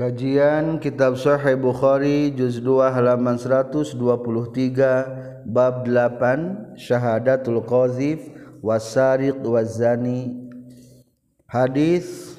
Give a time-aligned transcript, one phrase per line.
[0.00, 4.00] Kajian Kitab Sahih Bukhari juz 2 halaman 123
[5.44, 8.32] bab 8 Syahadatul Qazif
[8.64, 10.48] wasariq wazani
[11.44, 12.32] hadis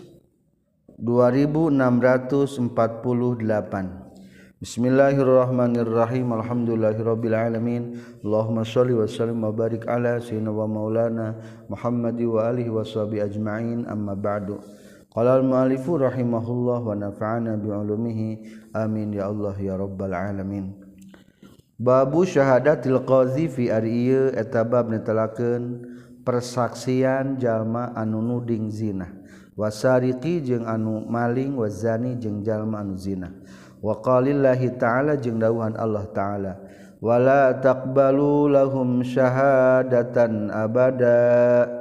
[0.98, 1.78] 2648
[4.58, 6.34] Bismillahirrahmanirrahim.
[6.34, 8.02] Alhamdulillahirabbil alamin.
[8.26, 11.38] Allahumma shalli wa sallim wa barik ala sayyidina wa maulana
[11.70, 13.86] Muhammadi wa alihi washabi ajmain.
[13.86, 14.81] Amma ba'du.
[15.12, 18.48] Qala al-mu'allifu rahimahullah wa nafa'ana bi'ulumihi.
[18.72, 20.72] Amin ya Allah ya rabbal alamin.
[21.76, 25.84] Babu syahadatil qazi fi ari ieu eta bab netelakeun
[26.24, 29.12] persaksian jalma anu nuding zina.
[29.60, 33.36] Wasariqi jeung anu maling wazani jeung jalma anu zina.
[33.84, 36.54] Wa qalillahi ta'ala jeung dawuhan Allah ta'ala.
[37.04, 41.81] Wala taqbalu lahum syahadatan abada.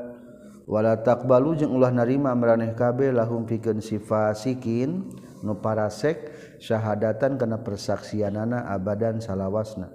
[0.71, 5.03] wala takbalu jeung ulah narima maraneh kabeh lahum pikeun si fasikin
[5.43, 6.31] nu parasek
[6.63, 9.91] syahadatan kana persaksianana abadan salawasna.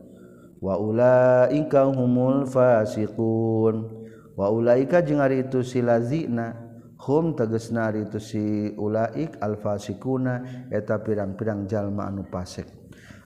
[0.60, 4.04] Wa ulaika humul fasiqun.
[4.36, 6.60] Wa ulaika jeung ari itu silazina
[7.00, 8.44] hum tegesna ari itu si
[8.76, 12.68] ulaik al fasikuna eta pirang-pirang jalma anu fasik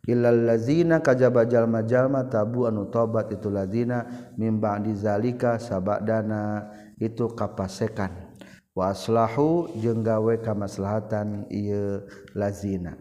[0.09, 4.05] illal lazina kajaba jalma-jalma tabu anu tobat itu lazina
[4.37, 6.69] ba'di zalika sabadana.
[7.01, 8.29] itu kapasekan.
[8.77, 12.95] Waslahu jeung gawe kamaslahatan ieu lazina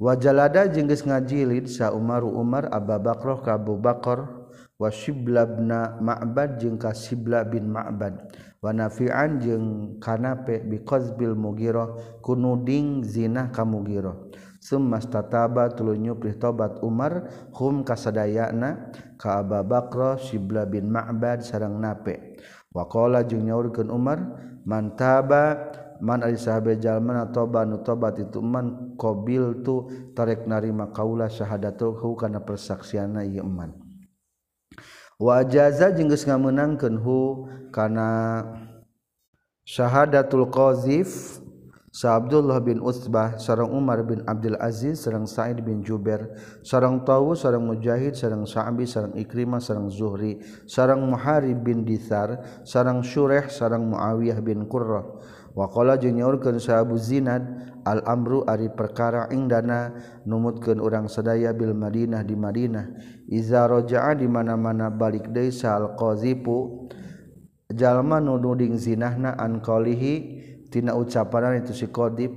[0.00, 4.40] wajalada geus ngajilid sa Umaru Umar Abu Bakar ka Abu Bakar.
[4.80, 4.88] Wa
[6.00, 8.32] Ma'bad jeung ka Shibla bin Ma'bad.
[8.64, 14.16] Wa Nafi'an jeung kanape biqazbil mugiro kunuding zina ka Mughirah.
[14.56, 17.28] Summas tataba tuluy nyuprih tobat Umar
[17.60, 18.88] hum kasadayana
[19.20, 22.40] ka Abu Bakar Shibla bin Ma'bad sareng nape.
[22.70, 24.18] wakola jeung nyaurkeun Umar
[24.62, 31.28] mantaba man ari sahabe jalmana toba nu tobat itu man qabil tu tarek narima kaula
[31.28, 33.76] syahadatuhu kana persaksianna ieu man.
[35.20, 38.08] Wa ajaza jeung geus ngameunangkeun hu kana
[39.68, 41.38] syahadatul qazif
[41.90, 47.42] Sa Abdullah bin Utsbah sareng Umar bin Abdul Aziz sareng Sa'id bin Jubair sareng Tawus
[47.42, 50.38] sareng Mujahid sareng Sa'bi sareng Ikrimah sareng Zuhri
[50.70, 55.02] sareng Muharib bin Dithar sareng Syurah sareng Muawiyah bin Qurrah.
[55.50, 57.42] Waqala jeung nyaurkeun sa Abu Zinad
[57.82, 59.90] al amru ari perkara ingdana
[60.22, 62.86] numutkeun urang sadaya bil Madinah di Madinah.
[63.26, 66.86] Iza raja'a di mana-mana balik deui sa al qazipu
[67.74, 70.39] jalma nu nuding zinahna an qalihi
[70.70, 72.30] tina ucapanan itu si qadib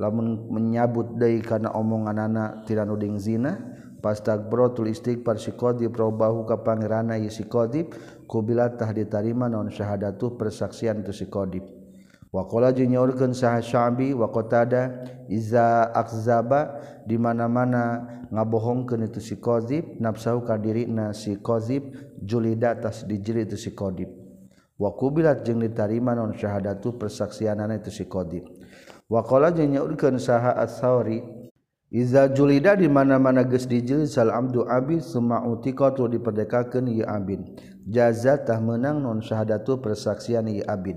[0.00, 3.52] lamun menyabut deui kana omongan anak nuding uding zina
[4.00, 7.92] pastak brotul istighfar si qadib robahu ka pangerana y si Qdib
[8.24, 11.80] kubilatah ditarima non syahadatu persaksian itu si Qdib
[12.32, 20.46] wakola jenyaurkeun sah Syabi wa qatada iza akzaba di mana-mana ngabohongkeun itu si qadib nafsahu
[20.46, 21.90] ka dirina si qadib
[22.22, 24.19] julida tas dijeri itu si qadib
[24.80, 28.40] wakubilat jeung ditarima non syahadatu persaksianana itu si qadi
[29.12, 31.20] waqala jeung nyaurkeun saha as-sauri
[31.92, 37.44] iza julida di mana-mana geus dijilid sal abdu abid summa utiqatu diperdekakeun ieu abid
[37.84, 40.96] jazatah meunang non syahadatu persaksian ieu abid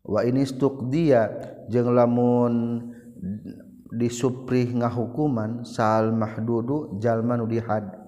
[0.00, 1.28] wa ini stuqdiya
[1.68, 2.88] jeung lamun
[3.92, 7.99] disuprih ngahukuman sal mahdudu jalma nu dihad.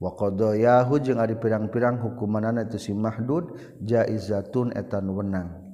[0.00, 3.52] waqdoyahu jeung ari pirang-pirang hukumanana itu si mahdud
[3.84, 5.70] jaizatun etan wenang.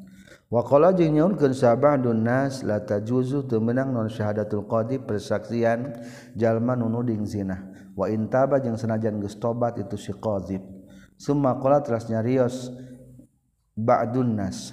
[0.47, 5.99] Wakola jeung nyaurkeun sabah dunas la tajuzu teu meunang non syahadatul qadi persaksian
[6.39, 7.67] jalma nu nuding zina
[7.99, 10.63] wa intaba jeung sanajan geus tobat itu si qadhib.
[11.19, 12.71] Summa qala teras nyarios
[13.75, 14.71] ba'dun nas.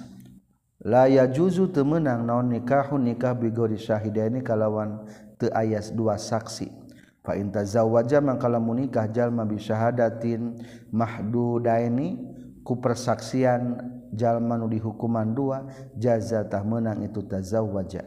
[0.78, 5.02] La yajuzu teu meunang naon nikahun nikah bigori syahidaini kalawan
[5.42, 6.83] teu ayas dua saksi.
[7.24, 10.60] Fa'in tazawwaja man mangkala nikah jalma bi syahadatin
[10.92, 12.20] mahdudaini
[12.60, 13.80] ku persaksian
[14.12, 15.64] jalma nu dihukuman dua
[15.96, 18.04] jazatah menang itu tazawwaja.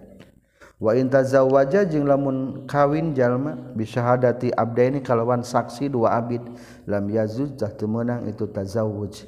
[0.77, 6.45] Wa intazawaja jeung lamun kawin jalma bi syahadati abdaini kalawan saksi dua abid
[6.85, 9.25] lam yazuz tah teu meunang itu tazawuj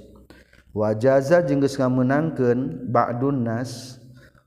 [0.69, 3.97] wa jaza jeung geus ngamenangkeun ba'dun nas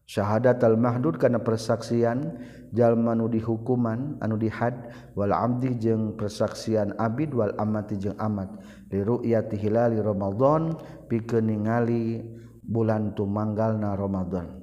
[0.07, 2.37] syahadat al-mahdud karena persaksian
[2.73, 8.49] jalma nu dihukuman anu dihad wal abdi jeung persaksian abid wal amati jeung amat.
[8.93, 10.77] Li ru'yati hilali ramadan
[11.09, 12.25] pikeun ningali
[12.65, 14.61] bulan tumanggalna ramadan.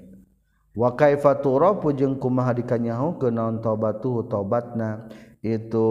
[0.74, 5.10] Wa kaifa turafu jeung kumaha dikanyaho naon taubatu taubatna?
[5.40, 5.88] Itu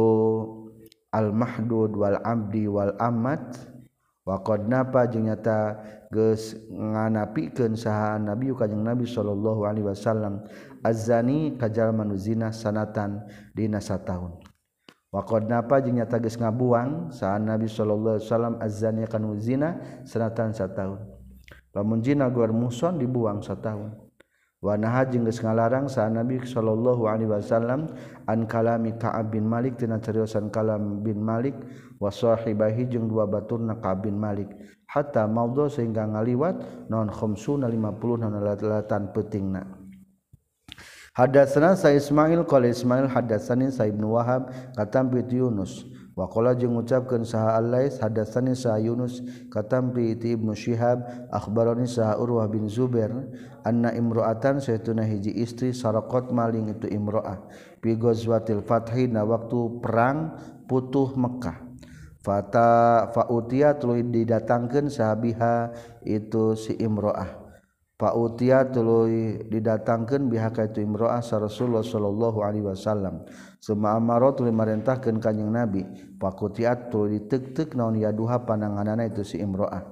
[1.10, 3.77] al-mahdud wal abdi wal amat.
[4.28, 5.80] waqad napa jeung nyata
[6.12, 10.44] geus nganapikeun saha nabi kanjing nabi sallallahu alaihi wasallam
[10.84, 13.24] azani kajal manuzina sanatan
[13.56, 14.36] dina sataun.
[15.08, 20.52] Waqad napa jeung nyata geus ngabuang saha nabi sallallahu alaihi wasallam azani kanu zina sanatan
[20.52, 21.00] sataun.
[21.72, 23.96] Lamun zina guar muson dibuang sataun.
[24.58, 27.86] Wanaha jeung geus ngalarang sa Nabi sallallahu alaihi wasallam
[28.26, 31.54] an kalami Ka'ab bin Malik tina cariosan kalam bin Malik
[32.02, 34.50] wa sahibahi jeung dua baturna Ka'ab bin Malik.
[34.90, 39.62] Hatta maudhu sehingga ngaliwat naon khamsuna 50 naon lalatan peutingna.
[41.14, 45.86] Hadatsana sa Ismail qala Ismail hadatsani sa Ibnu Wahab katam bi Yunus
[46.18, 49.22] Wakola jeung ngucapkeun saha Allais hadasani sa Yunus
[49.54, 53.14] katampi ti ibnu Syihab akhbaroni saha Urwah bin Zubair
[53.62, 57.38] anna imro'atan saytuna hiji istri sarakot maling itu imro'ah
[57.78, 60.34] fi ghazwatil fathi na waktu perang
[60.66, 61.68] putuh Mekah
[62.18, 65.70] Fata fa'utia tuluy didatangkeun sahabiha
[66.02, 67.37] itu si imro'ah.
[67.98, 73.26] Pautia tuluy didatangkeun bihaka itu imro'ah sa Rasulullah sallallahu alaihi wasallam.
[73.58, 75.82] Suma amaro tuluy marintahkeun kanjing Nabi,
[76.14, 79.82] pakutiat tuluy ditek-tek naon yaduha pananganana itu si imro'ah.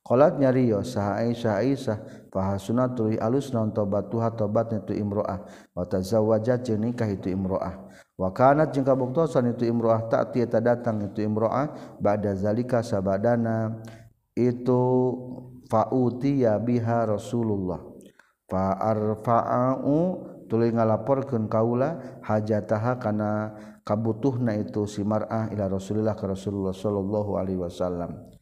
[0.00, 1.98] Qalat nyariyo saha Aisyah Aisyah
[2.32, 5.44] fahasuna tuluy alus naon tobatuha tobatna itu imro'ah
[5.76, 7.76] wa tazawwaja jeung nikah itu imro'ah.
[8.16, 13.84] Wa kanat jeung kabuktosan itu imro'ah tak tieta datang itu imro'ah ba'da zalika sabadana
[14.32, 14.80] itu
[15.70, 17.78] fautiya biha Rasulullah.
[18.50, 19.98] Faarfa'u
[20.50, 23.54] tuluy ngalaporkeun kaula hajataha kana
[23.86, 28.39] kabutuhna itu si mar'ah ila Rasulillah ka Rasulullah sallallahu alaihi wasallam.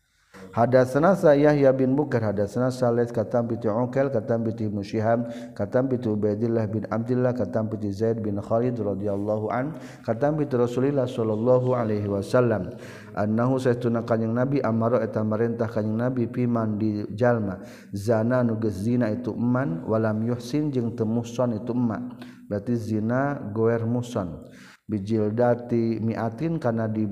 [0.48, 5.92] Hadatsana Sayyah ya bin Bukar hadatsana Salih katam bi Uqal katam bi Ibnu Syihab katam
[5.92, 9.76] bi Ubaidillah bin Abdullah katam bi Zaid bin Khalid radhiyallahu an
[10.08, 12.72] katam bi Rasulillah sallallahu alaihi wasallam.
[13.12, 17.60] Annahu saytuna kanjing Nabi amaro eta marintah kanjing Nabi piman di jalma.
[17.92, 22.24] Zana nu geus zina itu eman walam yuhsin jeung teu muhsan itu emak.
[22.48, 24.48] Berarti zina goer muhsan
[24.88, 27.04] bijil dati miatin kana di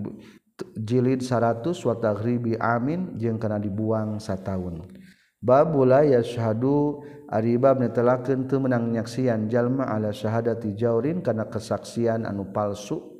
[0.76, 4.84] jilid 100 watahribi amin jeung kana dibuang sataun.
[5.36, 12.48] Babula yashhadu ari bab netelakeun teu menang nyaksian jalma ala syahadati jaurin kana kesaksian anu
[12.50, 13.16] palsu.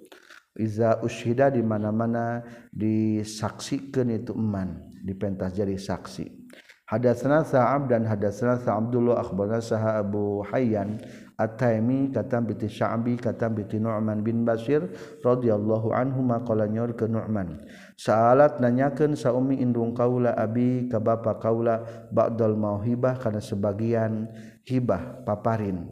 [0.57, 2.41] Iza ushida di mana-mana
[2.73, 6.49] disaksikeun itu eman dipentas jadi saksi.
[6.87, 11.03] Hadatsana Sa'ab dan hadatsana Sa'abdullah akhbarana Saha Abu Hayyan
[11.37, 14.89] At-Taimi katam biti Sya'bi katam biti Nu'man bin Basir
[15.21, 17.61] radhiyallahu anhu maqala nyor ke Nu'man.
[18.01, 24.33] Sa'alat nanyakeun sa ummi indung kaula abi ka bapa kaula ba'dal mauhibah kana sebagian
[24.65, 25.85] hibah paparin.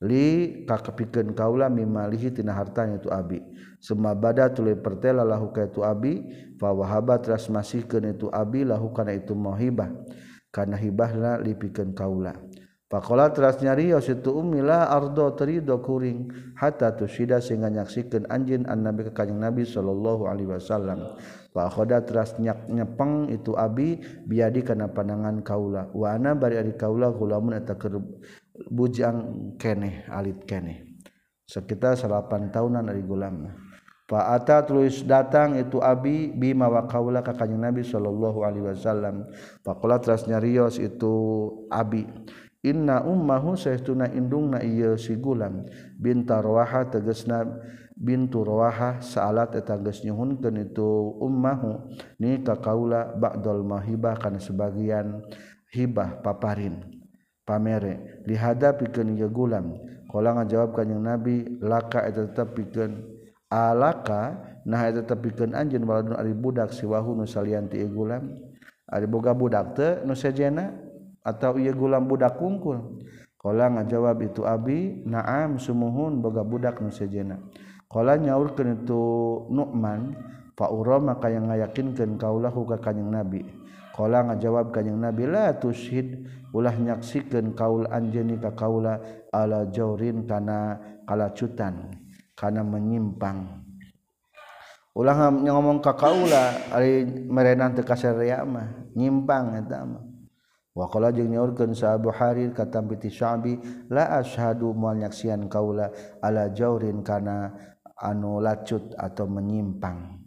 [0.00, 3.44] Li kakepikeun kaula mimalihi tina hartanya tu abi.
[3.76, 6.24] Semua bada tuluy pertela lahu ka itu abi
[6.56, 9.92] fa wahaba teras masihkeun itu abi lahu kana itu mauhibah.
[10.48, 12.32] Kana hibahna lipikeun kaula.
[12.86, 19.10] Pakola teras nyarios itu umila ardo terido kuring hatta tusida sehingga nyaksikan anjin an nabi
[19.10, 21.18] ke kanjeng nabi sallallahu alaihi wasallam.
[21.50, 25.90] Pakhoda teras nyak nyepeng itu abi biadi kana pandangan kaula.
[25.90, 27.98] Wa ana bari ari kaula gulamun eta keur
[28.70, 31.02] bujang kene alit kene.
[31.42, 33.50] Sekitar 8 tahunan ari gulam.
[34.06, 39.26] Fa ata tulis datang itu abi bima wa kaula ka nabi sallallahu alaihi wasallam.
[39.66, 41.10] Pakola teras nyarios itu
[41.66, 42.06] abi
[42.66, 45.62] inna ummahu sayahtuna indungna ieu si gulam
[45.94, 47.46] binta rawaha tegasna
[47.96, 51.88] bintu rawaha saalat eta geus nyuhunkeun itu ummahu.
[52.20, 55.24] Ni ka kaula ba'dal mahibah kana sebagian
[55.72, 56.84] hibah paparin.
[57.46, 59.78] Pamere dihadapikeun ieu gulam
[60.10, 63.06] qala ngajawab kanjing nabi laka eta tetep pikeun
[63.46, 64.34] alaka
[64.66, 68.34] nah eta tetep pikeun anjeun waladun ari budak siwahu nu salian ti gulam
[68.90, 70.74] ari boga budak teu nu sejena
[71.26, 73.02] atau ia gulam budak kungkul.
[73.34, 77.42] Kala ngajawab itu abi naam sumuhun boga budak nu sejena.
[77.90, 79.02] Kala nyaurkeun itu
[79.50, 80.14] Nu'man
[80.54, 80.70] fa
[81.02, 83.42] maka yang ngayakinkeun kaulahu ka kanjing Nabi.
[83.94, 89.02] Kala ngajawab kanjing Nabi la tusyid ulah nyaksikeun kaul anjeun ka kaula
[89.34, 91.90] ala jaurin kana kalacutan
[92.38, 93.66] kana menyimpang.
[94.96, 100.05] Ulah ngomong ka kaula ari merenang teu kasareama nyimpang eta mah.
[100.76, 103.56] Wakola jeung nyaurkeun sa Abu Harir katam piti Syabi
[103.88, 105.88] la asyhadu moal nyaksian kaula
[106.20, 107.56] ala jaurin kana
[107.96, 110.25] anu lacut atau menyimpang.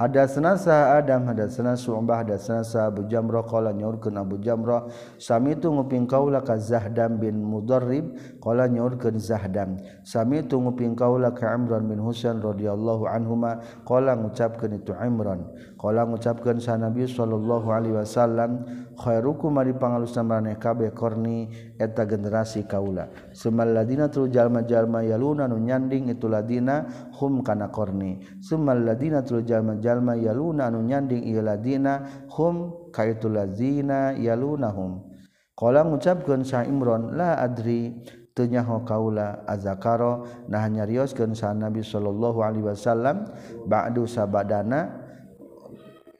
[0.00, 0.24] ada
[0.56, 4.88] sa Adam hadatsna Su'bah hadatsna sa Abu Jamrah qala nyaurkeun Abu Jamrah
[5.20, 9.76] sami tu nguping kaula ka Zahdam bin Mudarrib qala nyaurkeun Zahdam.
[10.00, 15.44] Sami tu nguping kaula ka Imran bin Husain radhiyallahu anhuma qala ngucapkeun itu Imran.
[15.76, 18.64] Qala ngucapkeun sa Nabi sallallahu alaihi wasallam
[18.96, 23.12] khairukum ari pangalusna maraneh kabeh korni eta generasi kaula.
[23.36, 26.88] Sumal ladina tulujalma jalma yaluna nu nyanding itu ladina
[27.20, 28.24] hum kana korni.
[28.40, 35.04] Summa ladina tul jalma jalma yaluna anu nyanding ieu ladina hum kaitul ladina yalunahum
[35.52, 38.00] qala ngucapkeun sa imron la adri
[38.32, 43.28] tenyaho kaula azakaro nah nyarioskeun sa nabi sallallahu alaihi wasallam
[43.68, 44.88] ba'du sabadana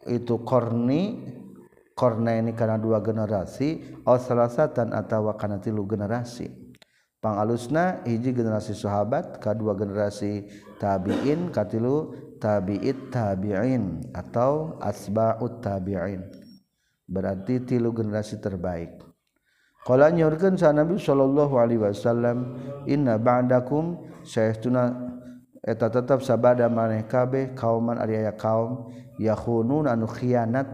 [0.04, 1.24] itu korni
[1.96, 6.59] korna ini karena dua generasi atau salasatan atau karena tilu generasi.
[7.20, 10.48] pangalusna hiji generasi sahabat kedua generasi
[10.80, 16.24] tabiin katilu tabi'it tabi'in atau asba'ut tabi'in.
[17.04, 19.04] Berarti tilu generasi terbaik.
[19.84, 24.92] Qala nyorkeun sa nabi sallallahu alaihi wasallam inna ba'dakum sayastuna
[25.60, 30.68] eta tetap sabada maneh kabeh kauman ari aya kaum yakhunun anu khianat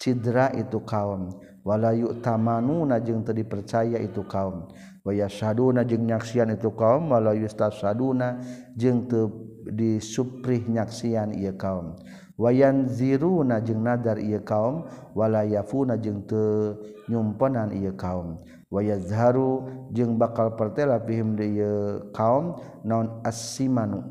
[0.00, 1.40] cidra itu kaum.
[1.68, 4.72] wala yu'tamanuna jeung teu dipercaya itu kaum.
[5.04, 7.12] Wa yasyaduna jeung nyaksian itu kaum.
[7.12, 8.40] Wala yustasaduna
[8.72, 9.28] jeung teu
[9.68, 11.92] disuprih nyaksian ieu kaum.
[12.40, 14.88] Wayan ziru jeung nadar ieu kaum.
[15.12, 18.40] Wala yafuna jeung teu nyumpenan ieu kaum.
[18.72, 22.56] Wayazharu jeung bakal pertela fihim ieu kaum.
[22.80, 24.08] Non asimanu.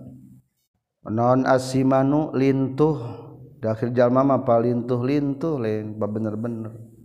[1.10, 3.26] Non asimanu lintuh.
[3.58, 6.97] Dakhir jalma mah palintuh lintuh lain bener-bener.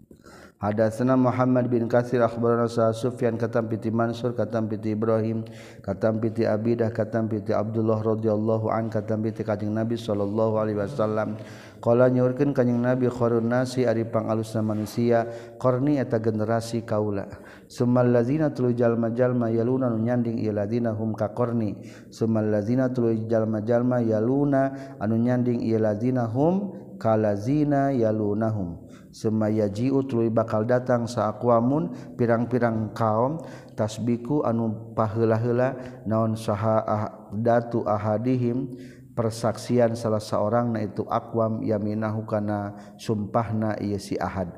[0.62, 5.42] Hadatsana Muhammad bin Katsir akhbarana Sa Sufyan katam piti Mansur katam piti Ibrahim
[5.83, 11.35] katam piti Abidah katam piti Abdullah radhiyallahu an katam piti Kanjeng Nabi sallallahu alaihi wasallam.
[11.83, 15.26] Qala nyaurkeun Kanjeng Nabi khairun nasi ari pangalusna manusia
[15.59, 17.26] qarni eta generasi kaula.
[17.66, 21.75] Summal ladzina tulu jalma-jalma yaluna nu nyanding ieu ladzina hum ka qarni
[22.14, 26.71] summal ladzina tulu jalma-jalma yaluna anu nyanding ieu ladzina hum
[27.02, 28.82] kalazina yalunahum
[29.12, 33.38] semaya jiu tuluy bakal datang saakwamun pirang-pirang kaum.
[33.76, 38.73] Tasbiku anu pahela-hela naon saha ah, datu ahadihim.
[39.12, 44.49] Persaksian salah seorang na itu akwam yaminahu kana sumpahna ieu si ahad.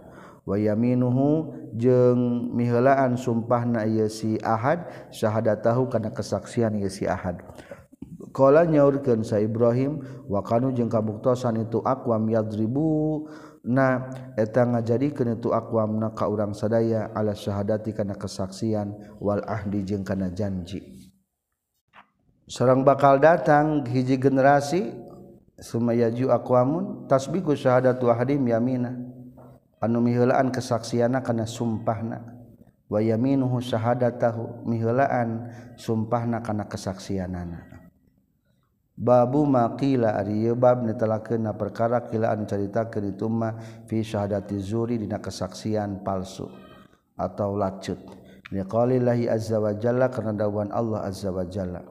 [0.46, 7.42] Wa yaminuhu jeung mihelaan sumpahna ieu si ahad syahadatahu kana kesaksian ieu si ahad.
[8.30, 9.98] Qala nyaurkeun sa Ibrahim
[10.30, 13.26] wa kanu jeung kabuktosan itu akwam yadribu
[13.64, 19.80] na etang ngajadi itu akuam na ka urang sadaya ala syahadati kana kesaksian wal ahdi
[19.82, 21.10] jeung kana janji.
[22.44, 24.92] Sarang bakal datang hiji generasi
[25.56, 28.92] sumayaju akuamun tasbiku syahadatu ahdim yamina
[29.80, 32.36] anu miheulaan kesaksiana kana sumpahna.
[32.84, 35.48] Wa yaminuhu syahadatahu miheulaan
[35.80, 37.73] sumpahna kana kesaksianana.
[38.94, 43.58] Babu makila ari bab na perkara kila anu caritakeun itu mah
[43.90, 46.46] fi syahadati zuri dina kesaksian palsu
[47.18, 47.98] atau lacut.
[48.54, 51.82] Liqaulillahi azza wa jalla karena dawuhan Allah azza wa jalla.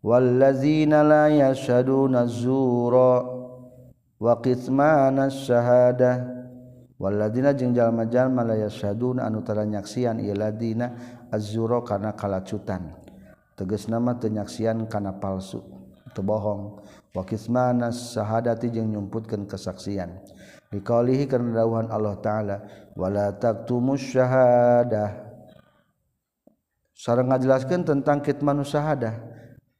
[0.00, 3.20] Wallazina la yashaduna zura
[4.16, 6.24] wa qismana syahada
[6.96, 10.88] walladzina jeung jalma-jalma la yashaduna anu tara nyaksian ieu ladina
[11.28, 12.96] azzura kana kalacutan.
[13.60, 15.75] Tegas nama tenyaksian kana palsu.
[16.20, 16.84] bohong.
[17.16, 20.20] Wakismana syahadati jeung nyumputkeun kesaksian.
[20.68, 22.56] Liqaulihi karena dawuhan Allah taala
[22.92, 25.14] wala taktumus syahadah
[26.92, 29.14] sareng ngajelaskeun tentang kitman syahadah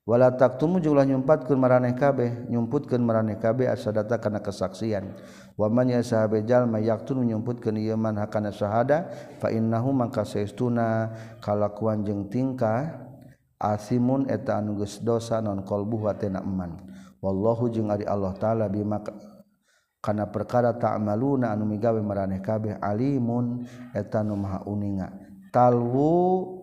[0.07, 2.49] wala taktumu jeung ulah nyumpatkeun maraneh kabeh.
[2.49, 5.13] Nyumputkeun maraneh kabeh asadata kana kesaksian.
[5.61, 9.13] Wa man yasahabe jalma yaktun nyumputkeun ieu man hakana syahadah
[9.43, 11.13] fa innahu mangka saestuna.
[11.45, 13.06] Kalakuan jeung tingkah
[13.57, 16.45] asimun eta anu geus dosa non qolbu wa tena
[17.25, 19.01] wallahu jeung ari Allah taala bima
[20.05, 25.11] kana perkara ta'maluna anu migawe maraneh kabeh alimun eta nu maha uninga.
[25.51, 26.55] Talwu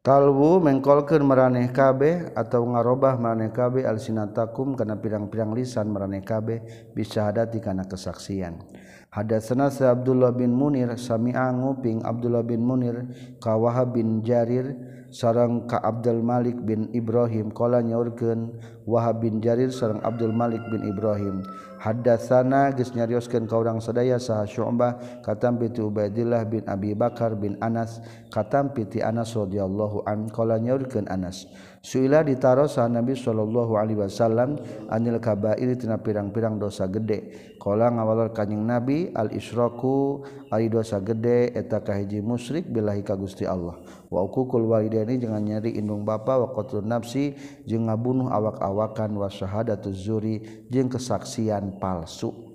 [0.00, 6.64] talwu mengkolkeun maraneh kabeh atau ngarobah maraneh kabeh alsinatakum kana pirang-pirang lisan maraneh kabeh
[6.96, 8.64] bisyahadati kana kesaksian.
[9.10, 13.10] Hadatsana Abdullah bin Munir sami'a nguping Abdullah bin Munir
[13.42, 14.70] ka Wahab bin Jarir
[15.10, 17.50] sarang ka Abdul Malik bin Ibrahim.
[17.50, 18.54] Qala nyaurkeun
[18.86, 21.42] Wahab bin Jarir sareng Abdul Malik bin Ibrahim.
[21.80, 27.56] Haddatsana geus nyarioskeun ka urang sadaya saha Syu'bah katampi ti Ubaidillah bin Abi Bakar bin
[27.64, 31.48] Anas katampi ti Anas radhiyallahu an qala nyaurkeun Anas.
[31.80, 34.60] Suila ditarosa Nabi Shallallahu Alaihi Wasallam
[34.92, 37.56] anil kabair tina pirang-pirang dosa gede.
[37.56, 40.20] Kala ngawalor kanjing Nabi al isroku
[40.52, 43.80] ari dosa gede eta kahiji musyrik billahi ka Gusti Allah.
[44.12, 47.32] Wa uqul walidaini jangan nyari indung bapa wa qatlun nafsi
[47.64, 52.49] jeung ngabunuh awak-awakan wa syahadatuz zuri jeung kesaksian palsu.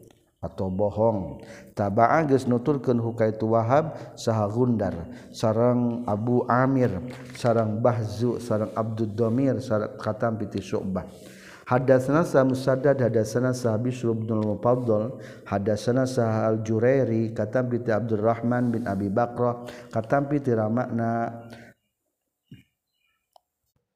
[0.45, 1.41] atau bohong.
[1.73, 4.93] Taba geus nuturkeun hukaitu Wahab saha Gundar
[5.33, 6.93] sareng Abu Amir
[7.35, 11.03] sareng Bahzu sareng Abdul Domir sareng katam piti Syu'bah.
[11.65, 15.17] Hadatsana sa Musaddad hadatsana sa Bishr bin Mufaddal
[15.49, 21.41] hadatsana sa Al-Jurairi katam piti Abdurrahman bin Abi Bakrah katam piti Ramakna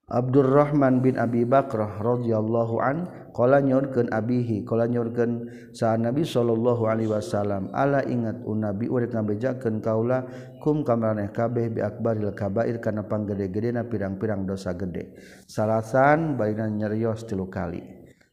[0.10, 7.14] Abdurrahman bin Abi Bakrah radhiyallahu an qala nyorkeun abihi qala nyorkeun sa Nabi sallallahu alaihi
[7.14, 10.26] wasallam ala ingat unabi urip ngabejakeun kaula
[10.58, 15.14] kum kamaraneh kabeh bi akbaril kabair kana panggede-gedena pirang-pirang dosa gede.
[15.46, 17.82] Salasan barina nyerios tilu kali.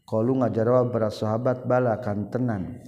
[0.09, 2.80] Qalu ngajarwa para sahabat bala kan tenan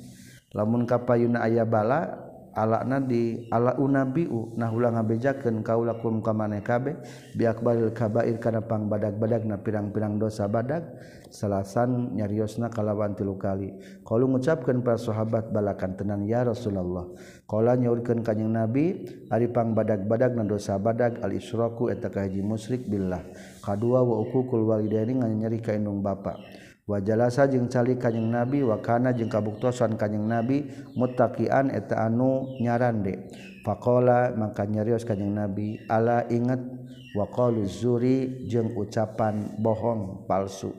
[0.55, 2.28] lamun kapayuna aya bala
[2.59, 6.99] ala nadi ala unabiu nah ulang ngabejakeun kaulakum ka maneh kabeh
[7.39, 10.83] biakbaril kabair kana pang badag-badagna pirang-pirang dosa badag.
[11.29, 13.77] Salasan nyariosna kalawan tilu kali.
[14.01, 17.05] Kalau ngucapkeun para sahabat balakan tenan ya Rasulullah.
[17.45, 23.21] Kala nyaurkeun ka nabi ari pang badag-badagna dosa badag al isyraku eta kahaji musyrik billah.
[23.61, 26.41] Kadua wa uququl walidaini nganyeri ka indung bapa.
[26.89, 30.65] wajalasa jeung cali kanyeng nabi wakana jeung kabuktosan kanyeng nabi
[30.97, 33.29] mutakian eta anu nyarande.
[33.63, 36.65] Faqala maka nyarios kanyeng nabi ala ingat
[37.13, 40.73] waqalu zuri jeung ucapan bohong palsu.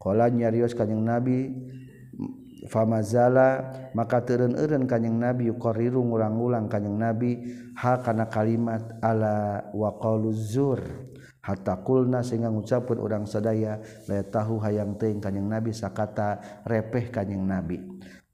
[0.00, 1.52] Qala nyarios kanyeng nabi
[2.64, 7.44] famazala maka teureun-eureun kanyeng nabi yuqarriru ngulang-ulang kanyeng nabi
[7.76, 10.80] ha kana kalimat ala waqalu zur.
[11.44, 13.76] hatakulna sehingga ngucapun orang sadaya
[14.08, 17.78] lay tahu hayang teing kanyang nabi sakata repeh kanyang nabi.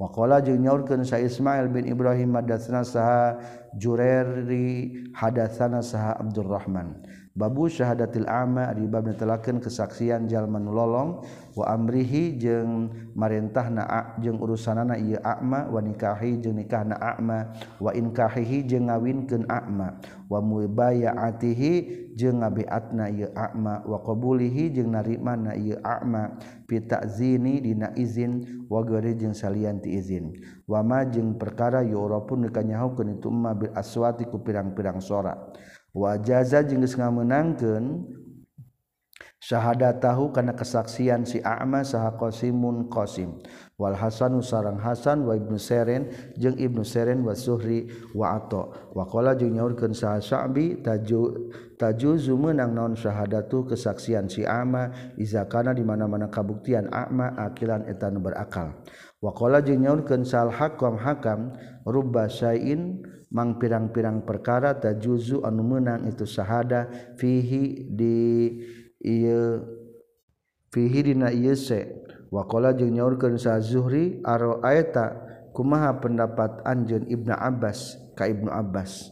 [0.00, 3.36] Wakola jeung nyaurkeun sa Ismail bin Ibrahim hadatsana saha
[3.76, 7.04] Jureri hadatsana saha Abdurrahman.
[7.40, 11.24] babu syahadatil ama di bab netelakeun kesaksian jalma nu lolong
[11.56, 18.68] wa amrihi jeung marentahna jeung urusanana ieu a'ma wa nikahi jeung nikahna a'ma wa inkahihi
[18.68, 19.96] jeung ngawinkeun a'ma
[20.28, 21.72] wa mubaya'atihi
[22.12, 26.36] jeung ngabeatna ieu a'ma wa qabulihi jeung narimana ieu a'ma
[26.68, 30.36] fi ta'zini dina izin wa gari jeung salian ti izin.
[30.68, 35.34] Wa ma jeung perkara yurapun dikanyahukeun itu ma bil aswati ku pirang-pirang sora.
[35.94, 38.06] wajaza jengges nga menangkan
[39.40, 43.40] syahada tahu karena kesaksian si A'ma saha Qasimun Qasim.
[43.80, 49.08] Wal Hasan sarang Hasan wa Ibnu Seren jeung Ibnu Seren wa Zuhri wa Atha wa
[49.08, 51.48] qala jeung nyaurkeun saha Sa'bi taju
[51.80, 55.16] tajuzu meunang naon syahadatu kesaksian si A'ma?
[55.16, 58.76] Iza kana di mana-mana kabuktian A'ma akilan eta nu berakal.
[59.24, 61.56] Wa qala jeung nyaurkeun sal Hakam Hakam
[61.88, 63.00] rubba syai'in
[63.30, 68.18] mang pirang-pirang perkara tajuzu anu meunang itu syahada fihi di
[68.98, 69.62] ieu
[70.74, 71.54] fihi dina ieu
[72.30, 75.18] wakola jeung nyaurkeun sa Zuhri aro ayata
[75.50, 79.10] kumaha pendapat anjeun Ibnu Abbas ka Ibnu Abbas?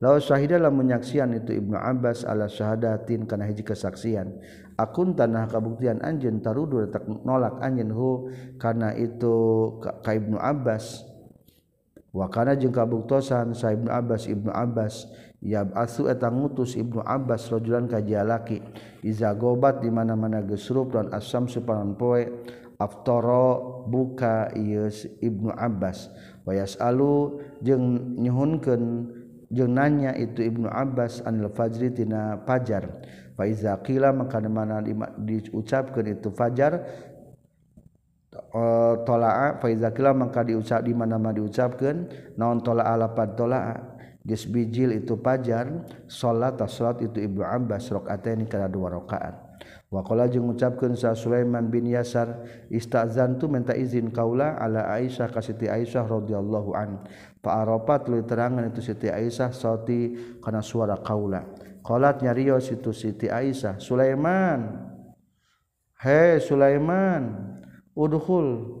[0.00, 4.32] Law syahida lamun menyaksian itu Ibnu Abbas ala syahadatin kana hiji kesaksian.
[4.80, 8.10] Akun tanah kabuktian anjeun tarudu tak nolak anjeun hu
[8.56, 9.36] kana itu
[9.84, 11.09] ka Ibnu Abbas
[12.10, 15.06] wakana jeung kabuktosan sa Ibnu Abbas Ibnu Abbas
[15.40, 18.60] yab asu eta ngutus Ibnu Abbas rajulan ka jalaki
[19.00, 22.28] iza gobat di mana-mana gesrup dan asam supanan poe
[22.80, 24.88] aftara buka ieu
[25.20, 26.08] Ibnu Abbas.
[26.48, 28.82] Wa yasalu jeung nyuhunkeun
[29.52, 32.88] jeung nanya itu Ibnu Abbas anil fajri tina fajar.
[33.36, 34.80] Fa iza qila maka mana
[35.20, 36.80] diucapkeun itu fajar
[38.30, 42.06] Eh, tolaa faizakila maka diucap di mana mana diucapkan
[42.38, 43.74] naon tolaa lapan tolaa
[44.22, 45.66] geus bijil itu pajar
[46.06, 49.34] salat salat itu Ibnu Abbas rakaataini kana dua rakaat.
[49.90, 55.42] Wa qala jeung ngucapkeun sa Sulaiman bin Yasar istazantu minta izin kaula ala Aisyah ka
[55.42, 57.02] Siti Aisyah radhiyallahu an.
[57.42, 61.42] Fa arafa tuluy terangan itu Siti Aisyah sauti kana suara kaula.
[61.82, 64.86] Qalat nyarios itu Siti Aisyah Sulaiman
[65.98, 67.58] Hei Sulaiman
[67.94, 68.80] udhul.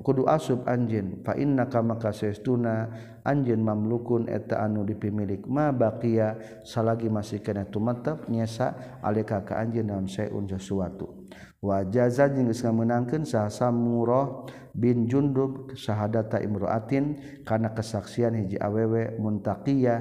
[0.00, 2.88] Kudu asub anjin fa innaka maka kasestuna
[3.20, 5.44] anjin mamlukun eta anu dipimilik.
[5.44, 11.28] Ma baqiya salagi masih kana tumatap nyesa alika ka anjin naon saeun sesuatu.
[11.60, 19.20] Wa jaza jeung geus ngameunangkeun saha samurah bin jundub syahadata imraatin kana kesaksian hiji awewe
[19.20, 20.00] muntaqiyah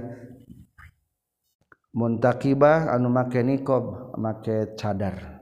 [1.91, 5.38] muntakibah anu make nikob make cadar.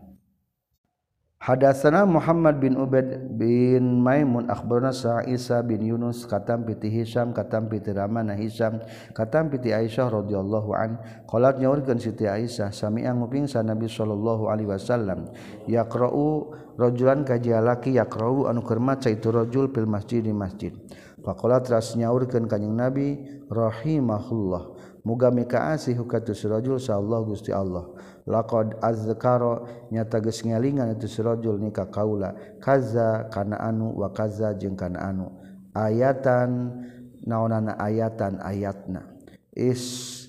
[1.48, 7.96] Hadatsana Muhammad bin Ubaid bin Maimun akhbarna Sa'isa bin Yunus katam piti Hisam katam piti
[7.96, 8.84] Ramana Hisham
[9.16, 11.00] katam piti Aisyah radhiyallahu an.
[11.24, 15.32] Qalat nyaurkeun Siti Aisyah sami'a nguping sa Nabi sallallahu alaihi wasallam
[15.72, 20.76] yaqra'u rajulan ka jalaki yaqra'u anu keur maca itu rajul fil masjid di masjid.
[21.24, 24.76] Faqalat ras nyaurkeun kanjing Nabi rahimahullah.
[25.08, 27.88] Muga mika asih ka tu rajul sa Allah Gusti Allah.
[28.28, 32.36] laqad azkara nyata geus ngelingan itu sirajul ni ka kaula.
[32.60, 35.32] Kaza kana anu wa kaza jeung kana anu.
[35.72, 36.76] Ayatan
[37.24, 39.08] naonana ayatan ayatna.
[39.56, 40.28] Is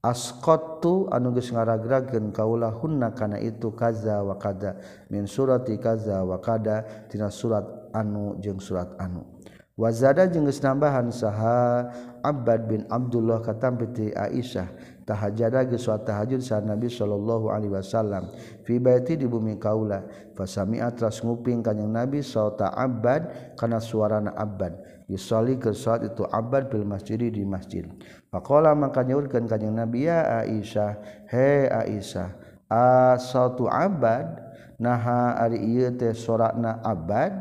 [0.00, 4.78] asqattu anu geus ngaragrageun kaula hunna kana itu kaza wa kada.
[5.10, 9.26] Min surati kaza wa kada tina surat anu jeung surat anu.
[9.74, 11.88] Wazada jeung geus nambahan saha
[12.20, 14.68] Abbad bin Abdullah katam piti Aisyah.
[15.10, 18.30] tahajada geus wa tahajud sa Nabi sallallahu alaihi wasallam.
[18.62, 20.06] Fi baiti di bumi kaula.
[20.38, 24.78] Fasami'a tras nguping kanjing Nabi sauta abad kana suarana abad.
[25.10, 27.82] Yusolli ke salat itu abad fil masjid di masjid.
[28.30, 32.30] Faqala maka nyaurkeun kanjing Nabi ya Aisyah he Aisyah
[32.70, 34.38] asautu abad
[34.78, 37.34] naha ari ieu teh sorakna abad?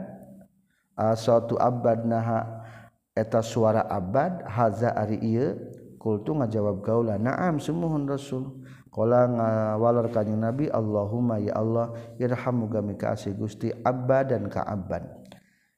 [0.98, 2.66] Asautu abad naha
[3.14, 5.69] eta suara abad haza ari ieu?
[6.00, 8.64] kultu ngajawab gaula naam sumuhun rasul.
[8.90, 15.06] Qala ngawalar kanjing nabi Allahumma ya Allah irham muga mikasih Gusti abba dan ka abban.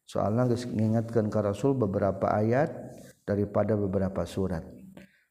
[0.07, 2.71] Soalnya ngingatkan ke rasul beberapa ayat
[3.27, 4.80] daripada beberapa surat.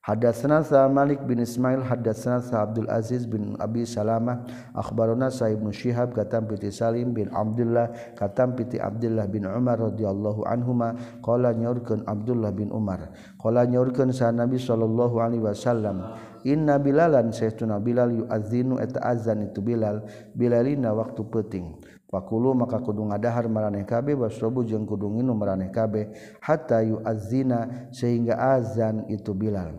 [0.01, 4.49] Hadatsana Malik bin Ismail hadatsana Abdul Aziz bin Abi Salamah.
[4.73, 10.49] Akhbarana Sa'ib bin Syihab katam piti Salim bin Abdullah katam piti Abdullah bin Umar radhiyallahu
[10.49, 10.97] anhuma.
[11.21, 13.13] Qala nyaurkeun Abdullah bin Umar.
[13.37, 16.17] Qala nyaurkeun sa Nabi sallallahu alaihi wasallam
[16.49, 20.01] inna bilalan saytuna Bilal yu'azzinu eta azan itu Bilal
[20.33, 21.77] bilalina waktu penting
[22.11, 26.11] Pakulu maka kudu ngadahar maraneh kabeh wasrobu jeung kudu nginum maraneh kabeh
[26.43, 29.79] hatta yu'azzina sehingga azan itu Bilal.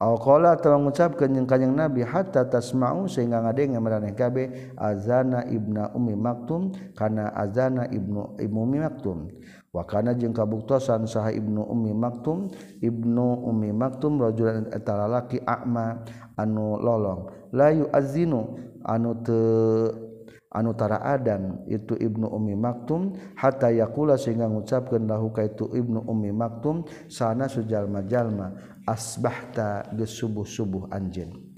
[0.00, 5.92] Awqala telah mengucapkan yang kanyang Nabi hatta tasma'u sehingga ngadeng yang meraneh kabe azana ibna
[5.92, 9.28] ummi maktum karena azana ibnu ibnu ummi maktum.
[9.76, 12.48] Wa kana jeung kabuktosan saha ibnu ummi maktum
[12.80, 16.00] ibnu ummi maktum rajulan eta lalaki a'ma
[16.40, 17.52] anu lolong.
[17.52, 18.56] La yu'azzinu
[18.88, 20.08] anu teu
[20.50, 26.02] anu tara adan itu ibnu ummi maktum hatta yaqula sehingga ngucapkeun lahu ka itu ibnu
[26.04, 31.50] ummi maktum sana sujalma-jalma asbahta geus subuh-subuh anjeun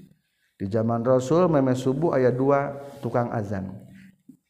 [0.63, 3.73] di zaman Rasul meme subuh ayat dua tukang azan.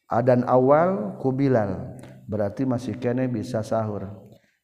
[0.06, 1.96] Adan awal ku Bilal.
[2.30, 4.06] Berarti masih kene bisa sahur.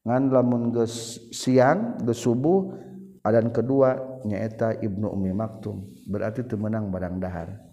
[0.06, 2.70] Ngan lamun geus siang geus subuh
[3.26, 5.90] adan kedua nyaeta Ibnu Ummi Maktum.
[6.06, 7.69] Berarti teu meunang barang dahar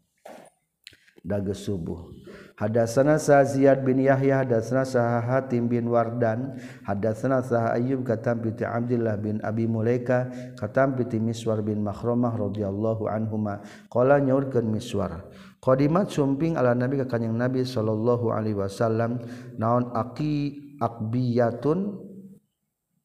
[1.28, 2.16] dage subuh.
[2.58, 6.58] Hadatsana sa Ziyad bin Yahya hadatsana sa Hatim bin Wardan
[6.90, 10.26] hadatsana sa Ayyub katam bi Abdullah bin Abi Mulaika
[10.58, 13.62] katam bi Miswar bin Makhromah radhiyallahu anhuma.
[13.94, 15.30] Qala nyaurkeun Miswar
[15.62, 19.22] qadimat sumping ala Nabi ka kanjing Nabi sallallahu alaihi wasallam
[19.62, 22.10] naon aqi akbiyatun?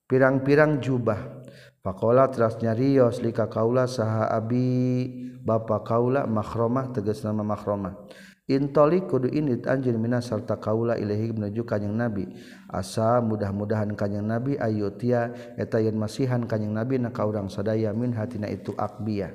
[0.08, 1.44] Pirang-pirang jubah.
[1.82, 5.10] Pakola terasnya Rios lika kaula saha abi
[5.42, 8.06] bapa kaula makromah tegas nama makromah.
[8.46, 12.30] Intoli kudu init anjir mina serta kaula ilahi menuju kanyang Nabi.
[12.70, 18.70] Asa mudah-mudahan kanyang Nabi ayutia etayen masihan kanyang Nabi na urang sadaya min hatina itu
[18.78, 19.34] akbiyah.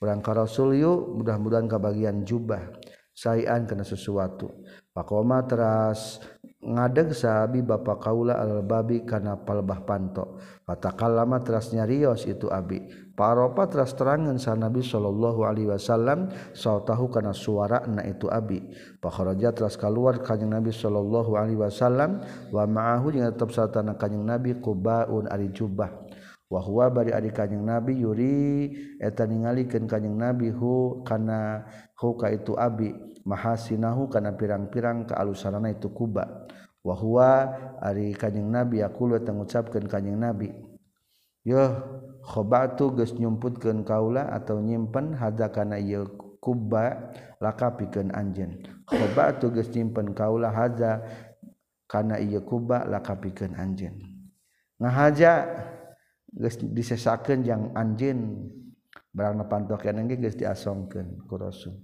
[0.00, 0.80] Urang ka Rasul
[1.12, 2.72] mudah-mudahan kabagian jubah.
[3.16, 4.52] sayan kena sesuatu.
[4.96, 6.24] pakoma teras
[6.64, 10.40] ngadeg sahabi bapa Kaula al-babi kana palbah panto.
[10.66, 12.82] Patakal lama teras nyarios itu abi.
[13.16, 18.60] Paropa teras terangan sa Nabi sallallahu Alaihi Wasallam sautahu kana suara na itu abi.
[18.98, 24.58] Pakharaja teras keluar kanjing Nabi sallallahu Alaihi Wasallam wa ma'ahu jeung tetep satana kanjing Nabi
[24.58, 26.05] Qubaun ari jubah.
[26.46, 28.70] wahwa bari ari kanjing nabi yuri
[29.02, 31.66] eta ningalikeun kanjing nabi hu kana
[31.98, 32.94] hu ka itu abi
[33.26, 36.46] mahasinahu kana pirang-pirang kaalusanana itu kuba.
[36.86, 37.50] Wahwa
[37.82, 40.54] ari kanjing nabi yaqulu eta ngucapkeun kanjing nabi.
[41.42, 41.62] Yo
[42.22, 46.06] khobatu geus nyumputkeun kaula atau nyimpen hadza kana ieu
[46.38, 47.10] kuba
[47.42, 48.62] lakapikeun anjeun.
[48.86, 51.02] Khobatu geus nyimpen kaula hadza
[51.90, 53.98] kana ieu kuba lakapikeun anjeun.
[54.78, 55.32] Ngahaja
[56.36, 58.44] disesakan yang anjin
[59.16, 61.80] barang pantokan yang geus diasongkeun ku rasul.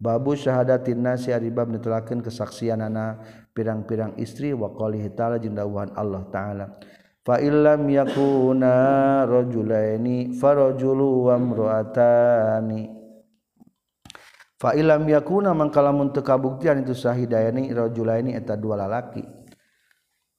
[0.00, 3.20] Babu syahadatin nasi ari bab nitulakeun kesaksianana
[3.52, 4.72] pirang-pirang istri wa
[5.12, 6.66] taala jeung dawuhan Allah taala.
[7.20, 8.72] Fa illam yakuna
[9.28, 11.36] rajulaini farajulu wa
[14.56, 19.20] fa illam yakuna mangkalamun teu kabuktian itu sahidayani rajulaini eta dua lalaki.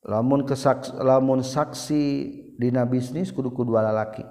[0.10, 4.22] Lamun kesaks lamun saksi dina bisnis kudu dua lalaki.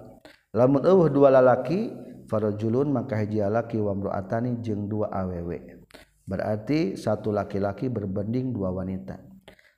[0.55, 1.91] Lamun eueuh dua lalaki
[2.31, 5.83] farajulun maka hiji lalaki wamroatani jeung dua awewe
[6.31, 9.19] berarti satu laki-laki berbanding dua wanita.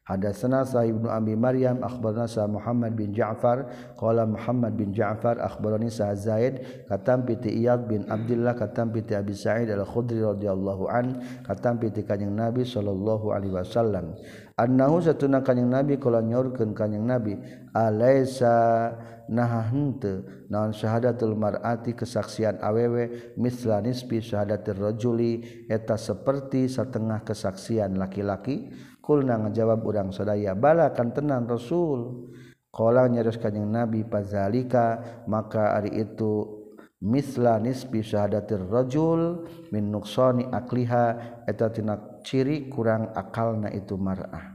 [0.02, 5.94] Hadatsana Sa'ib bin Abi Maryam akhbarana sa Muhammad bin Ja'far qala Muhammad bin Ja'far akhbarani
[5.94, 11.78] sa Zaid katam piti Iyad bin Abdullah katam piti Abi Sa'id Al-Khudri radhiyallahu an katam
[11.78, 14.18] piti kanjing Nabi sallallahu alaihi wasallam
[14.62, 17.34] annahu satuna kanjing Nabi kala nyorkeun kanjing Nabi
[17.74, 18.94] alaisa
[19.32, 25.64] nah henteu naon syahadatul mar'ati kesaksian awewe misla nisbi syahadatir rajuli.
[25.66, 28.70] Eta seperti setengah kesaksian laki-laki.
[29.02, 32.30] Kulna ngajawab urang sadaya bala kan tenang Rasul.
[32.72, 36.60] Qala nyaros kanjing Nabi pazalika maka ari itu
[37.02, 41.40] misla nisbi syahadatir rajul min nuqsani akliha.
[41.48, 44.51] Eta tina ciri kurang akalna itu mar'ah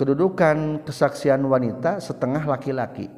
[0.00, 3.12] kedudukan kesaksian wanita setengah laki-laki.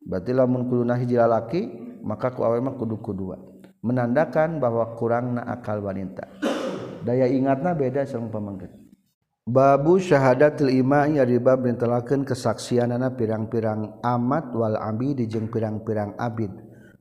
[0.00, 1.62] Berarti lamun kuduna hiji laki
[2.00, 3.36] maka ku awe mah kudu kudua
[3.84, 6.24] menandakan bahwa kurangna akal wanita.
[7.04, 8.86] Daya ingatna beda sareng pamangget
[9.46, 16.50] babu syahadatul imai ari bab nentelakeun kesaksianana pirang-pirang amat wal abid jeung pirang-pirang abid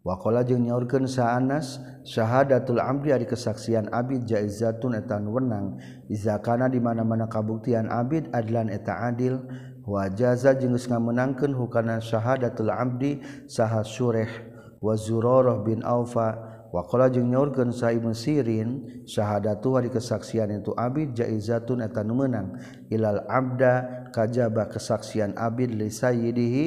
[0.05, 5.81] wakola jeung nyaurkeun saanas syahadatul abdi ari kesaksian abid jaizatun etan wenang.
[6.05, 9.41] Iza kana di mana-mana kabuktian abid adlan eta adil.
[9.81, 14.29] Wa jaza jeung geus ngamenangkeun hukana syahadatul abdi saha sureh
[14.77, 16.53] wa zurarah bin aufa.
[16.75, 22.59] Wakola jeung nyaurkeun sa Ibnu Sirin syahadatu hari kesaksian itu abid jaizatun eta nu meunang
[22.91, 26.65] ilal abda kajaba kesaksian abid li sayyidihi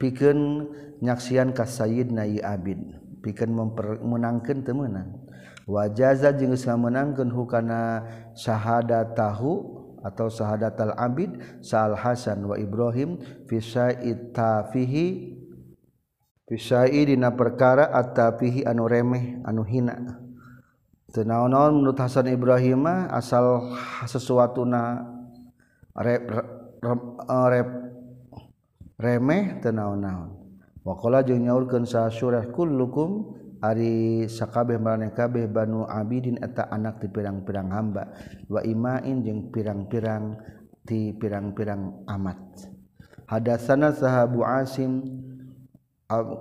[0.00, 0.72] pikeun
[1.04, 2.80] nyaksian ka Sayyid Nayi Abid.
[3.20, 5.28] Pikeun mempermenangkeun teu meunang.
[5.68, 13.60] Wa jaza jeung geus ngamenangkeun hukana syahadatahu atau syahadatal abid sa'al hasan wa ibrahim fi
[13.60, 15.36] sa'id tafihi
[16.48, 16.56] fi
[17.04, 19.94] dina perkara at-tafihi anu remeh anu hina.
[21.10, 23.74] Teu naon-naon menurut Hasan Ibrahim asal
[24.06, 25.02] sesuatu na
[25.98, 27.70] rep, rep, rep,
[29.00, 30.36] remeh tenaon-naon
[30.84, 37.08] wakola jeung nyaurkeun sa surah kullukum ari sakabeh maraneh kabeh banu abidin eta anak ti
[37.08, 38.12] pirang-pirang hamba
[38.48, 40.36] wa imain jeung pirang-pirang
[40.84, 42.40] ti pirang-pirang amat.
[43.28, 45.06] Hadasana sahabu asim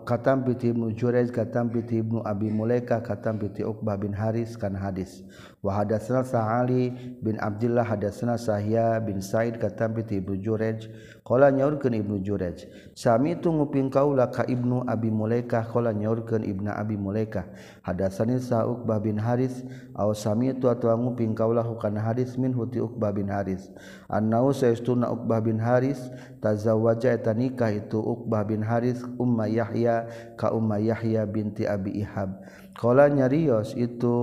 [0.09, 4.73] katam piti Ibnu Jurayj katam piti Ibnu Abi Mulaika katam piti Uqbah bin Haris kan
[4.73, 5.21] hadis.
[5.59, 10.87] wa hadatsana Sa'ali bin Abdullah hadatsana Sahya bin Said kata bi Ibnu Jurej
[11.27, 16.71] qala nyaurkeun Ibnu Jurej sami tu nguping kaula ka Ibnu Abi Mulaikah qala nyaurkeun Ibnu
[16.71, 17.43] Abi Mulaikah
[17.83, 19.67] hadatsani Sa'uqbah bin Haris
[19.99, 23.67] aw sami tu atawa nguping kaula kana Haris min huti Uqbah bin Haris.
[24.07, 25.99] Annau saestuna Uqbah bin Haris
[26.43, 30.07] tazawwaja eta nikah itu Uqbah bin Haris Umma Yahya
[30.39, 32.39] ka Umma Yahya binti Abi Ihab.
[32.79, 34.15] Qala nyarios itu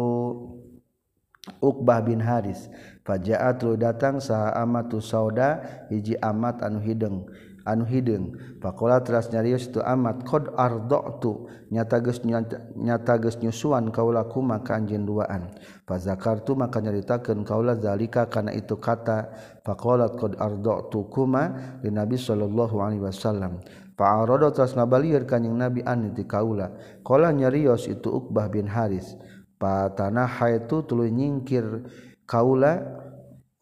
[1.63, 2.67] Uqbah bin Haris
[3.07, 7.27] fajaatul datang saha amatu sauda hiji amat anu hideng
[7.67, 8.39] anu hideng.
[8.63, 11.51] Faqala teras nyarius tu amat qad arda'tu.
[11.75, 15.51] Nyata geus nyata geus nyusuan kaula kuma ka anjeun duaan.
[15.85, 19.35] Fazakartu maka nyaritakeun kaula zalika kana itu kata.
[19.67, 23.59] Faqalat qad arda'tu kuma li nabi sallallahu alaihi wasallam.
[23.99, 26.71] Fa'arada teras ngabalieur kanjing nabi an di kaula.
[27.03, 29.19] Qala nyarios itu Uqbah bin Haris
[29.57, 31.89] patanaha itu tulu nyingkir
[32.29, 32.81] kaula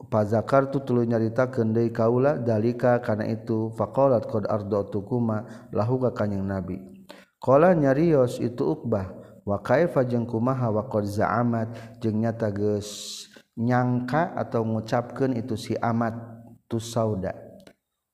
[0.04, 3.72] pazakartu tulu nyarita kendai kaula dalika kana itu.
[3.74, 6.78] Faqalat qad ardotukuma lahu ka kanjing nabi.
[7.42, 9.12] Qala nyarios itu ukbah
[9.44, 12.00] wa kaifa jeung kumaha wa qad za'amat?
[12.00, 16.16] Jeung nyata geus nyangka atau ngucapkeun itu si amat
[16.66, 17.36] tu sauda.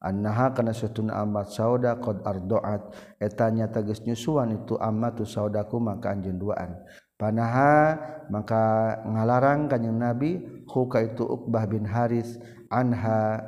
[0.00, 5.76] Annaha kana satun amat sauda qad ardoat eta nyata geus nyusuan itu amat tu saudaku
[5.76, 6.80] maka anjeun duaan.
[7.20, 8.00] panaha
[8.32, 12.40] maka ngalarang kanyang nabi huka itu Uqbah bin Haris
[12.72, 13.44] anha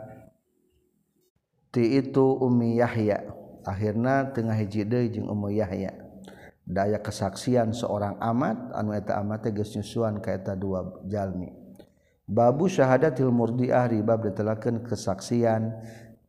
[1.73, 3.25] ti itu Ummi Yahya.
[3.63, 5.95] Akhirna tengah hiji deui jeung Ummu Yahya.
[6.63, 11.51] Daya kesaksian seorang amat anu eta amat teh geus nyusuan ka eta dua jalmi.
[12.27, 15.75] Babu syahadatil murdiah ribab ditelakeun kesaksian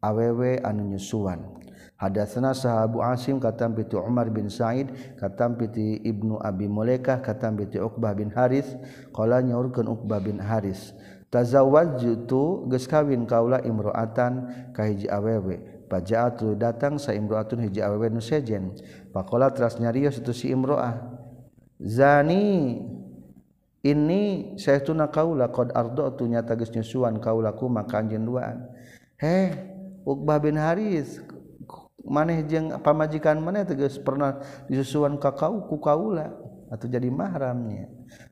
[0.01, 1.62] awewe anu nyusuan.
[2.03, 7.79] Hadatsana sahabu Asim katam piti Umar bin Said katam piti Ibnu Abi Mulaikah katam piti
[7.79, 8.67] Uqbah bin Haris.
[9.15, 10.91] Qala nyaurkeun Uqbah bin Haris
[11.31, 18.75] tazawa jutu ge kawin kaula imroatankahhiji awewe pajaat datang sa imroun hiji awewe nu sejen.
[19.15, 20.99] Pakkola trasnyarius itu si imroah
[21.79, 22.83] zani
[23.79, 28.67] ini saya tun na kaula q ardo tunya tagisnyusuan kaulaku maka jenduaan
[29.17, 29.55] he
[30.03, 31.23] Uqbah bin Haris
[32.03, 36.31] maneh jeung pamajikan maneh tegas pernah disusuan ka kau ku kaula
[36.71, 37.85] atau jadi mahramnya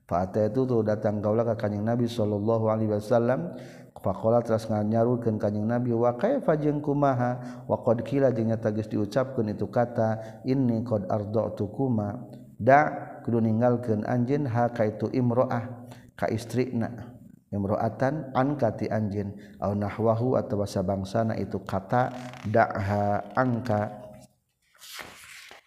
[0.09, 3.55] Fa'ata itu tuh datang kaula ka kanjing Nabi sallallahu alaihi wasallam
[4.01, 7.63] Faqala teras nyarukeun kanjing Nabi wa kaifa jeung kumaha?
[7.69, 12.17] Wa qad qila jeung nyata geus diucapkeun itu kata inni qad arda'tukuma
[12.57, 15.85] da kudu ninggalkeun anjeun ha ka itu imro'ah
[16.17, 17.10] ka istrina
[17.51, 19.35] imroatan angkati anjin.
[19.59, 22.09] Au nahwahu atau bahasa bangsana itu kata
[22.47, 23.91] dakha angka.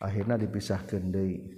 [0.00, 1.54] Akhirnya dipisahkan deui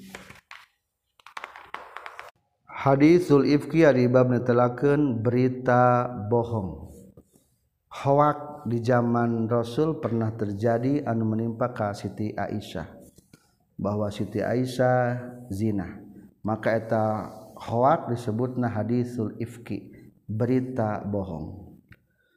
[2.86, 6.86] hadisul ifki ari bab netelakeun berita bohong.
[7.90, 12.86] Hoak di zaman Rasul pernah terjadi anu menimpa ka Siti Aisyah.
[13.74, 15.18] Bahwa Siti Aisyah
[15.50, 15.98] zina.
[16.46, 17.04] Maka eta
[17.58, 19.95] hoak disebutna hadisul ifki
[20.26, 21.66] berita bohong.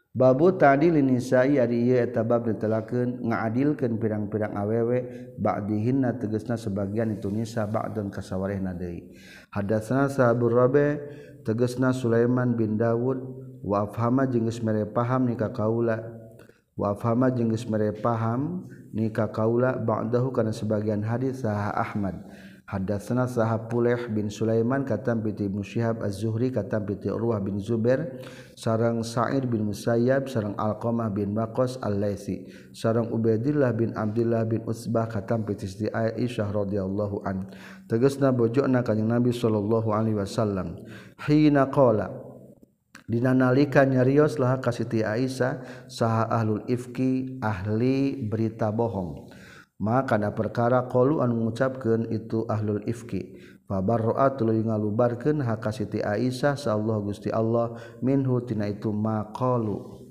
[0.09, 5.05] Babu tadi linisai ari ieu eta bab ditelakeun ngadilkeun pirang-pirang awewe
[5.37, 9.13] ba'dihinna tegasna sebagian itu nisa ba'dun kasawarehna deui.
[9.53, 10.97] Hadatsna sahabur rabe
[11.45, 13.21] tegasna Sulaiman bin daud
[13.61, 16.01] wa afhama jeung geus mere paham nika kaula
[16.73, 22.17] wa afhama jeung geus mere paham nika kaula ba'dahu kana sebagian hadis sah Ahmad.
[22.69, 28.21] Hadatsana saha Puleh bin Sulaiman katam piti Ibnu Syihab Az-Zuhri katam piti Urwah bin Zubair
[28.53, 35.09] sareng Sa'id bin Musayyab sareng Alqamah bin Waqqas Al-Laitsi sareng Ubaidillah bin Abdullah bin Utsbah
[35.09, 37.49] katam piti Siti Aisyah radhiyallahu an.
[37.89, 40.77] Tegasna bojona kanjing Nabi sallallahu alaihi wasallam.
[41.25, 42.13] Hina qala
[43.09, 49.28] dina nalika nyarios lah ka Siti Aisyah saha ahlul ifki ahli berita bohong.
[49.79, 53.39] maka ada perkara qlu anu mengucapkan itu ahlul ifki.
[53.69, 60.09] Fabarroatul ngalubarkeun haka Siti Aisyah sallallahu Gusti Allah minhu tina itu maqalu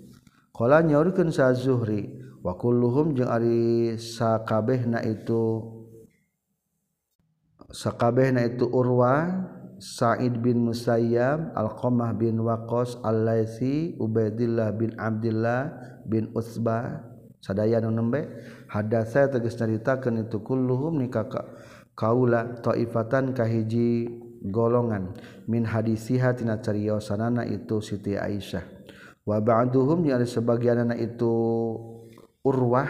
[0.54, 5.74] qala nyaurkeun sa Zuhri wa kulluhum jeung ari sakabehna itu
[7.74, 9.26] sakabehna itu Urwa
[9.78, 15.70] Sa'id bin Musayyab Al-Qamah bin Waqas Al-Laitsi Ubaidillah bin Abdullah
[16.07, 17.07] bin Utsbah.
[17.38, 18.26] Sadaya nu nembe.
[18.68, 21.48] Hadas saya tegas nyaritakeun itu kulluhum ni kakak
[21.98, 24.07] kaula taifatan kahiji
[24.44, 25.18] golongan.
[25.48, 28.62] Min hadisiha tina cariosanana itu Siti Aisyah.
[29.26, 31.33] Wa ba'duhum nya sebagianna itu
[32.44, 32.88] Urwah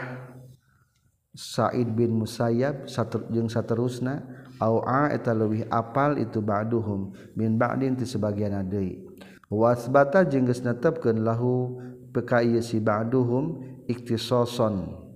[1.33, 2.91] Said bin Musayyab
[3.31, 4.27] jeung saterusna
[4.59, 5.33] au a eta
[5.71, 7.15] apal itu ba'duhum.
[7.39, 9.09] Min ba'din ti sebagianna deui
[9.49, 11.81] wasbata jeung geus netepkeun lahu
[12.13, 15.08] PKI si ba'duhum iktisoson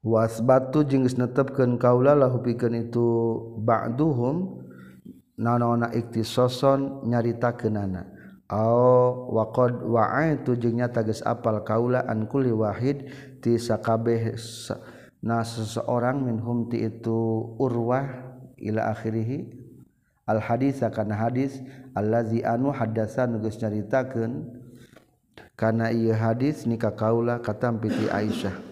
[0.00, 4.64] was batu jengis netepken kaulalah hupikan itu ba'duhum
[5.36, 13.06] nanaona iktisoson nyarita kenana Aw waqad wa'aitu jeung nyata geus apal kaula an kulli wahid
[13.38, 14.34] ti sakabeh
[15.22, 18.10] na seseorang minhum ti itu urwah
[18.58, 19.54] ila akhirih.
[20.26, 21.62] Al hadis akan hadis
[21.94, 24.50] allazi anu hadasan geus nyaritakeun
[25.54, 28.69] kana ieu hadis nikah kaula katampi ti Aisyah.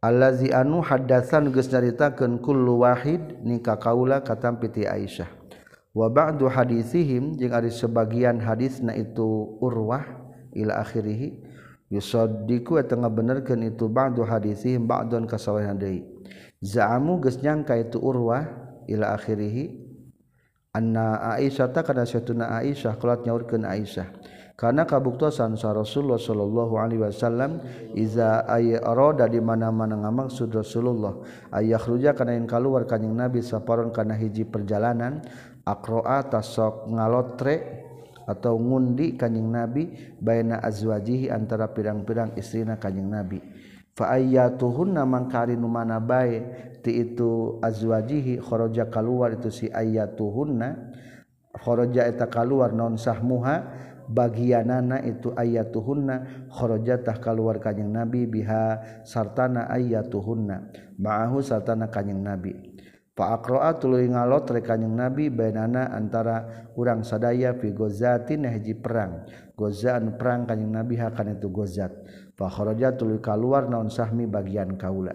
[0.00, 5.28] allazi anu haddatsan geus nyaritakeun kullu wahid ni ka kaula katampi ti Aisyah.
[5.90, 10.06] Wa ba'du hadisihim jeung ari sebagian hadisna itu urwah
[10.54, 11.42] ila akhirih
[11.90, 16.06] yusaddiqu eta ngabenerkeun itu ba'du hadisihim ba'don kasawahan deui.
[16.62, 18.46] Za'amu geus nyangka itu urwah
[18.86, 19.82] ila akhirih
[20.70, 24.06] anna Aisyah ta kana satuna Aisyah qalat nyaurkeun Aisyah.
[24.60, 27.64] karena kabuktasan sa Rasulullah sallallahu alaihi wasallam
[27.96, 31.16] iza ay arada di mana-mana ngamaksud Rasulullah
[31.48, 35.24] ayakhruja kana yang keluar kanjing Nabi saparon kana hiji perjalanan
[35.64, 37.56] aqra'a tasok ngalotre
[38.28, 43.40] atau ngundi kanjing Nabi baina azwajihi antara pirang-pirang istrina kanjing Nabi.
[43.96, 46.44] Fa ayyatuhunna mangkari nu mana bae
[46.84, 50.68] ti itu azwajihi kharaja keluar itu si ayyatuhunna
[51.58, 59.70] kharaja eta keluar non sahmuha bagianana itu ayat tuhunna kharajatah keluar kanyang nabi biha sartana
[59.70, 62.70] ayat tuhunna ma'ahu sartana kanyang nabi
[63.20, 69.28] Faakroa tuluy ngalot rekanyang Nabi bainana antara urang sadaya fi gozatin hiji perang.
[69.58, 71.92] Gozaan perang kanyang Nabi hakan itu gozat.
[72.32, 75.12] Fa kharaja tuluy kaluar naon sahmi bagian kaula.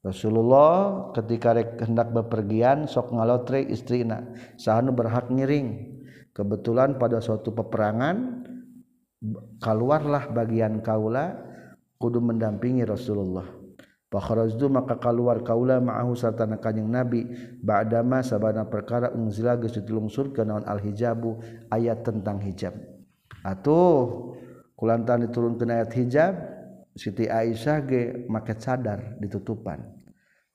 [0.00, 4.24] Rasulullah ketika rek hendak bepergian sok ngalotre istrina.
[4.56, 5.97] Sahanu berhak ngiring.
[6.38, 8.46] kebetulan pada suatu peperangan
[9.58, 11.34] keluarlah bagian kaula
[11.98, 13.58] kudu mendampingi Rasulullah
[14.08, 17.28] Fakhrajtu maka keluar kaula ma'ahu sarta kanjing Nabi
[17.60, 21.36] ba'dama sabana perkara unzila geus ditulungsurkeun naon al-hijabu
[21.68, 22.72] ayat tentang hijab.
[23.44, 24.32] Atuh
[24.80, 26.34] kulantan diturunkeun ayat hijab
[26.96, 29.97] Siti Aisyah ge make cadar ditutupan.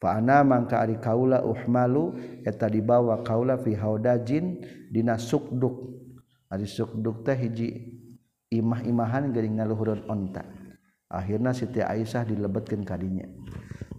[0.03, 2.11] Paana mangka ari kaula uhmalu
[2.43, 4.59] eta dibawa kaula fi haudajin
[4.91, 5.95] dina sukduk.
[6.51, 7.71] Ari sukduk teh hiji
[8.51, 10.43] imah-imahan geuning ngaluhureun onta.
[11.07, 13.31] Akhirna Siti Aisyah dilebetkeun kadinya.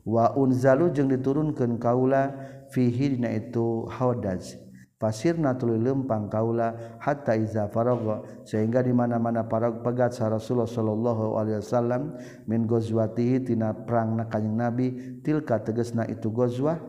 [0.04, 2.36] Wa unzalu jeung diturunkeun kaula
[2.68, 4.63] fihi dina itu haudaj.
[5.04, 11.36] fasirna tuluy lempang kaula hatta iza faragha sehingga di mana-mana parag pegat sa Rasulullah sallallahu
[11.36, 12.16] alaihi wasallam
[12.48, 14.86] min ghazwatihi tina perang kanjing Nabi
[15.20, 16.80] tilka tegasna itu ghazwah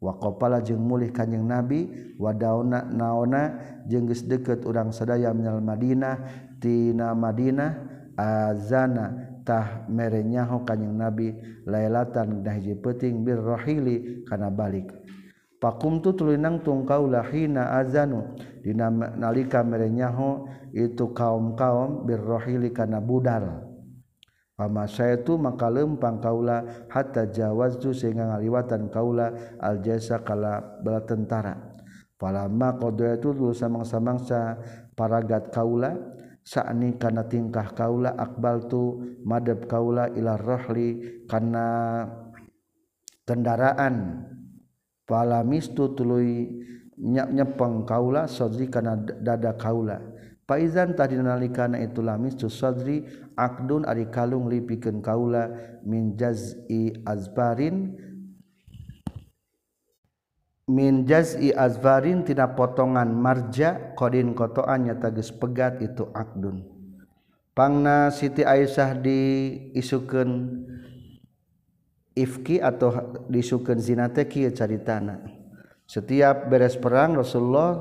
[0.00, 6.24] wa qapala jeung mulih kanjing Nabi wadauna naona jeung geus deukeut urang sadaya minal Madinah
[6.56, 7.70] tina Madinah
[8.16, 11.36] azana tah merenyaho kanjing Nabi
[11.68, 14.88] lailatan dahji hiji peuting bir rahili kana balik.
[15.58, 18.34] pakumtu tulinang tungkaulahina azanu.
[18.62, 23.68] Dina nalika merenyaho itu kaum-kaum birrohili kana budal.
[24.58, 29.30] Pama saya itu maka lempang kaula hatta jawaztu sehingga ngaliwatan kaula
[29.62, 31.54] aljasa kala bala tentara.
[32.18, 34.58] Palama kodoya itu dulu samangsa-mangsa
[34.98, 35.94] paragat kaula
[36.42, 42.02] sakni kana tingkah kaula akbal tu madab kaula ilar rohli kana
[43.22, 44.26] kendaraan.
[45.08, 46.52] palamistu tuluy
[47.00, 50.04] nyap nyepeng kaula sodri kana dada kaula.
[50.48, 53.04] Paizan tadi nalikana itu lamistu sodri
[53.36, 55.48] akdun ari kalung lipikeun kaula
[55.84, 57.96] min jaz'i azbarin
[60.68, 66.64] min jaz'i azbarin tina potongan marja qadin kotoan nyata geus pegat itu akdun.
[67.52, 70.30] Pangna Siti Aisyah diisukeun
[72.18, 75.22] ifki atau disukeun zina teh kieu caritana.
[75.88, 77.80] Setiap beres perang Rasulullah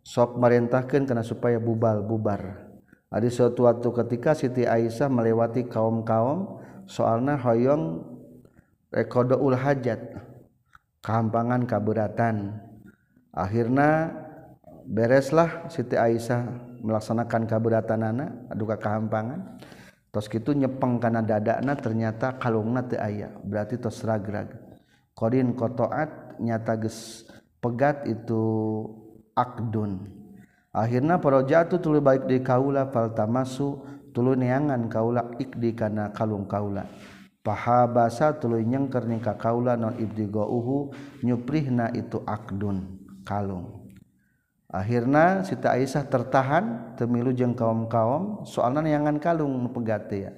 [0.00, 2.72] sok merintahkan karena supaya bubal bubar.
[3.12, 8.02] Ada suatu waktu ketika Siti Aisyah melewati kaum-kaum soalnya hoyong
[8.90, 10.18] rekodoul hajat
[11.04, 12.58] kehampangan kaberatan.
[13.30, 14.14] Akhirnya
[14.88, 16.48] bereslah Siti Aisyah
[16.84, 19.56] melaksanakan kaberatan anak aduka kehampangan
[20.14, 23.34] tos gitu nyepeng kana dadana ternyata kalungna teu aya.
[23.42, 24.54] Berarti tos ragrag.
[25.18, 27.26] Qarin qotaat nyata geus
[27.58, 28.42] pegat itu
[29.34, 30.06] akdun.
[30.70, 33.82] Akhirna parajatu tuluy baik di kaula faltamasu
[34.14, 36.86] tuluy neangan kaula ikdi kana kalung kaula.
[37.44, 40.94] Pahabasa tuluy nyengker ning ka kaula non ibdigauhu
[41.26, 43.83] nyuprihna itu akdun kalung.
[44.74, 50.32] akhirnya sita Aisyah tertahan temilu jeng kaum-kaum soalnya neangan kalung pegate ya.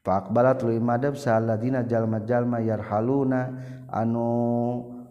[0.00, 3.52] Pak balat lu madab saladina jalma jalma yarhaluna
[3.92, 4.30] anu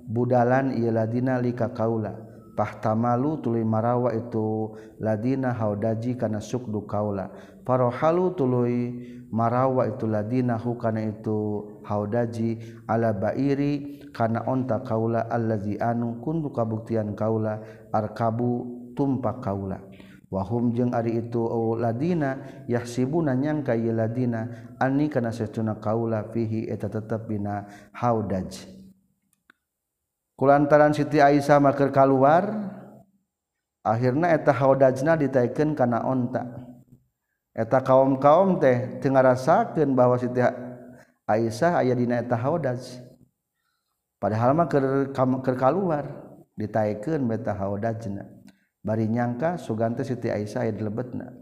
[0.07, 7.30] budalan iya ladina lika kaula pahtamalu tuluy marawa itu ladina haudaji kana sukdu kaula.
[7.68, 8.76] Parohalu tuluy
[9.34, 17.18] marawa itu ladina hukana itu haudaji ala bairi kana onta kaula allazi anu kundu kabuktian
[17.20, 17.59] kaula
[17.96, 19.80] arkabu tumpak kaula.
[20.28, 21.48] Wahum jeung ari itu
[21.80, 27.64] ladina yahsibuna nyangka ye ladina anni kana satuna kaula fihi eta tetep bina
[27.96, 28.68] haudaj.
[30.36, 32.52] Kulantaran Siti Aisyah maker kaluar
[33.86, 36.43] akhirna eta haudajna ditaikeun kana onta.
[37.56, 40.43] Eta kaum-kaum teh teu ngarasakeun bahwa Siti
[41.24, 42.82] Aisyah aya dina eta haudaj.
[44.20, 46.25] Padahal mah keur keur kaluar.
[46.56, 48.26] ditaikeun beta haudajna
[48.86, 51.34] bari nyangka sugante Siti Aisyah dilebetna.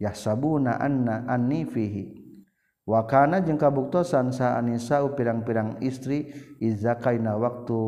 [0.00, 2.24] Yahsabuna anna anni fihi.
[2.84, 7.78] Wakana jeung kabuktosan sa anisa pirang-pirang istri izakaina waktu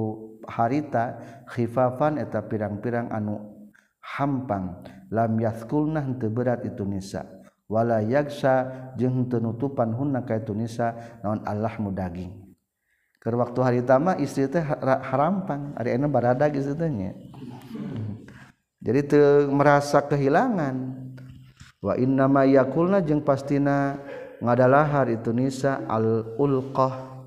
[0.49, 1.21] harita
[1.53, 3.69] khifafan eta pirang-pirang anu
[4.01, 4.87] hampang.
[5.13, 7.27] Lam yaskulna henteu berat itu nisa.
[7.67, 11.21] Wala yaksa jeung teu nutupan hunna ka itu nisa.
[11.21, 12.46] Naon Allah mudaging.
[13.27, 15.75] ke waktu hari tama istri teh harampang.
[15.75, 17.19] Hari enak baradag istri tehnya
[18.87, 19.21] jadi te
[19.51, 20.95] merasa kehilangan.
[21.83, 23.99] Wa inna ma yakulna jeung pastina
[24.39, 27.19] ngadalahar itu nisa al ulqah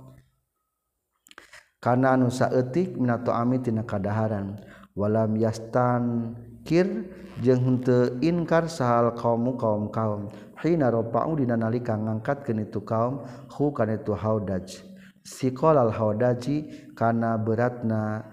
[1.84, 4.56] karena anu saeutik minato ami tina kadaharan.
[4.95, 7.12] Walam yastan kir
[7.43, 10.32] jeung henteu inkar sahal kaum kaum kaum
[10.64, 14.89] hina rafa'u dina nalika ngangkat itu kaum hu kana itu haudaj.
[15.30, 18.25] siqol al-haudaji kana beratna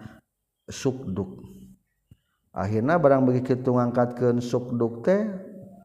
[0.64, 1.44] sukduk.
[2.56, 5.28] Akhirnya barang begitu ngangkatkeun sukduk teh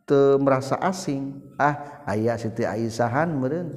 [0.08, 1.44] teu merasa asing.
[1.60, 3.76] Ah aya Siti aisyahan meureun.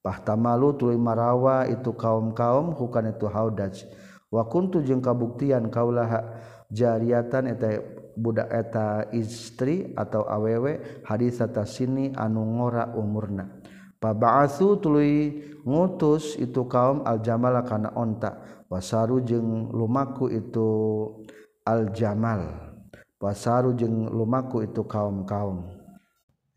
[0.00, 3.84] Pahtamalu tuluy marawa itu kaum-kaum bukan itu haudaj
[4.28, 6.38] wa kuntu jeung kabuktian kaulah
[6.68, 7.80] jariatan eta
[8.18, 13.57] budak eta istri atau awewe hadis atas sini anu ngora umurna.
[13.98, 18.38] Paba'atsu tuluy ngutus itu kaum al-jamal kana onta.
[18.70, 20.70] Wasaru jeung lumaku itu
[21.66, 22.46] al-jamal.
[23.18, 25.66] Wasaru jeung lumaku itu kaum-kaum.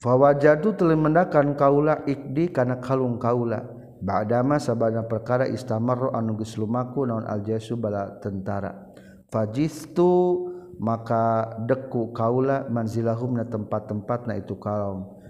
[0.01, 3.65] Fawajadu tuluy mendakan kaula ikdi kana kalung kaula.
[4.01, 8.93] Ba'dama sabana perkara istamarru anu geus lumaku naon al-jaisu bala tentara.
[9.33, 10.45] Fajistu
[10.81, 15.20] maka deku kaula manzilahum na tempat-tempat na itu kaum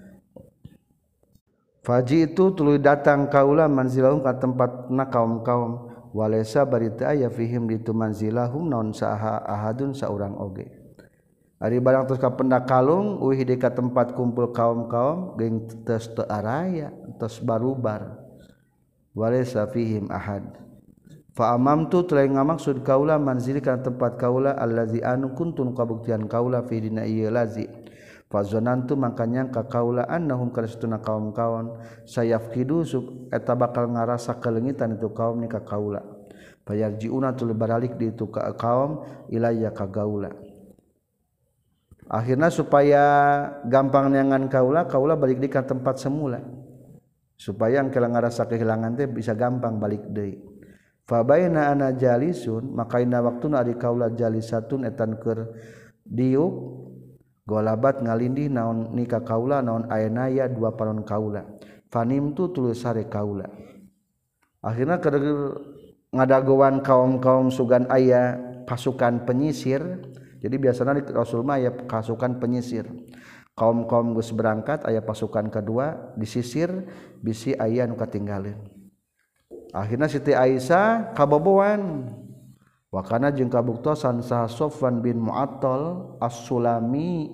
[1.81, 5.89] Faji itu tulu datang kaula manzilahum ka tempat na kaum-kaum.
[6.13, 10.69] Walesa barita aya fihim ditu manzilahum naon saha ahadun saurang oge.
[11.57, 16.93] Ari barang terus kapenda kalung uih di ka tempat kumpul kaum-kaum geng tes teu araya
[17.17, 18.29] tes barubar.
[19.17, 20.61] Walesa fihim ahad.
[21.33, 26.61] Fa amam tu telah ngamaksud kaula manzili ka tempat kaula allazi anu kuntun kabuktian kaula
[26.61, 27.80] fi dina ieu lazi.
[28.31, 31.75] Fazonantu makanya ka kaulaan nahum karistuna kaum-kawan
[32.07, 35.99] sayafkidu sub eta bakal ngarasa kelengitan itu kaum ni ka kaula
[36.63, 40.31] fayarjiuna tuluy baralik di itu ka kaum ilayya ka gaula
[42.11, 43.03] akhirnya supaya
[43.67, 46.43] gampang neangan kaula kaula balik di ka tempat semula.
[47.39, 50.37] Supaya yang kela ngarasa kehilangan teh bisa gampang balik deui.
[51.09, 55.49] Fa baina ana jalisun maka ina waktuna ari kaula jalisatun etan keur
[56.05, 56.53] diuk
[57.47, 61.45] golabat ngalindih naon nikah kaula naon ayenaya dua panon kaula.
[61.91, 63.49] Fanim tu tulus sare kaula.
[64.63, 65.59] Akhirnya kedeger
[66.13, 69.81] ngadagoan kaum-kaum sugan ayah pasukan penyisir.
[70.41, 72.87] Jadi biasanya di Rasul mah ya pasukan penyisir.
[73.53, 76.71] Kaum-kaum geus berangkat ayah pasukan kedua disisir
[77.19, 78.81] bisi ayah nu katinggalin
[79.71, 82.11] akhirnya Siti Aisyah kabobowan
[82.91, 87.31] wakana jeung kabuktosan sah Sofwan bin Mu'attal as-Sulami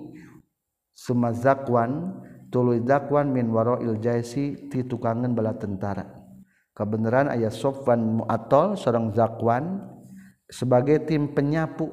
[0.98, 2.18] Sumazakwan
[2.50, 6.02] tuluy zakwan min warail jaisi ti tukangan bala tentara.
[6.74, 9.82] Kebenaran ayat Sofwan Mu'attal seorang zakwan
[10.50, 11.86] sebagai tim penyapu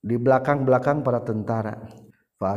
[0.00, 1.76] di belakang-belakang para tentara.
[2.40, 2.56] Fa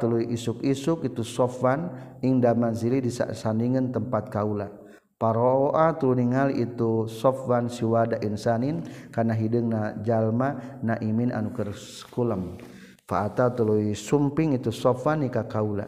[0.00, 1.92] tuluy isuk-isuk itu Sofwan
[2.24, 4.79] ingda manzili di sandingan tempat kaula.
[5.20, 8.80] Paroatu ningal itu Sofwan siwada insanin
[9.12, 11.76] kana hideungna jalma naimin anu keur
[12.08, 12.56] kulem.
[13.04, 15.84] Fa'ata tuluy sumping itu Sofwan ka kaula.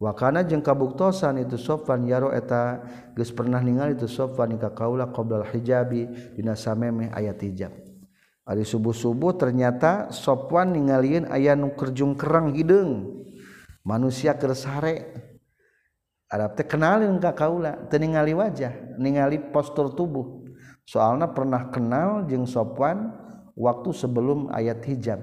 [0.00, 2.80] Wa kana kabuktosan itu Sofwan yaro eta
[3.12, 7.76] geus pernah ningal itu Sofwan ka kaula qoblal hijabi dina samemeh ayat hijab.
[8.48, 13.20] Ari subuh-subuh ternyata Sofwan ningalieun aya nu keur jungkerang hideung.
[13.84, 15.28] Manusia keur sare.
[16.32, 20.40] Arab teh kenalin ka kaula teu ningali wajah ningali postur tubuh.
[20.88, 23.12] Soalna pernah kenal jeung Sofwan
[23.52, 25.20] waktu sebelum ayat hijab.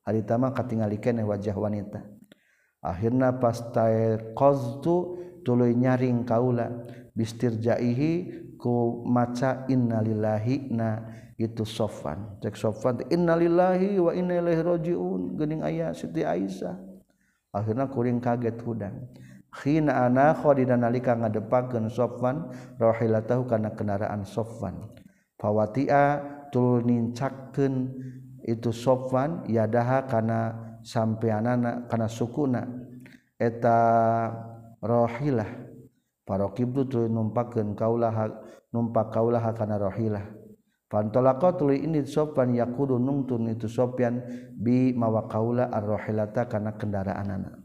[0.00, 2.00] Hari tama katingali keneh wajah wanita.
[2.80, 4.94] Akhirna fastaqaztu
[5.44, 11.20] tuluy nyaring kaula bistirjaihi ku maca innalillahi na.
[11.40, 16.76] Itu Sofwan cek Sofwan innalillahi wa inna ilaihi rajiun geuning aya Siti Aisyah.
[17.52, 19.08] Akhirna kuring kaget hudang.
[19.50, 24.94] Khina anakho dina nalika ngadepakeun Sofwan rahilatahu kana kendaraan Sofwan.
[25.34, 26.22] Fawatia
[26.54, 27.90] tul nincakeun
[28.46, 30.38] itu Sofwan yadaha kana
[30.86, 32.62] sampeanana kana sukuna
[33.36, 33.78] eta
[34.78, 35.50] rahilah.
[36.22, 38.14] Parokibtu tul numpakeun kaulah
[38.70, 40.30] numpak kaulah kana rahilah.
[40.90, 44.26] Fantolaqa tuluy ini Sofwan yakudu nungtun itu Sofyan
[44.58, 47.59] bi mawa kaula ar-rahilata kana kendaraanana.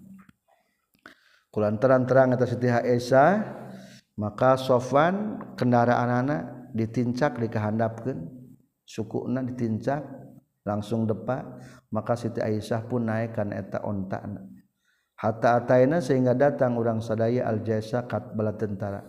[1.56, 3.40] kulantaran terang atas Siti Esa
[4.20, 6.42] maka Sofan kendaraan anak
[6.76, 8.28] ditincak dikehandapkan
[8.84, 10.04] sukuna ditincak
[10.68, 11.64] langsung depan
[11.96, 14.20] maka Siti Aisyah pun naikkan eta onta
[15.16, 19.02] hatta ataina sehingga datang orang sadaya aljaisa kat bala tentara.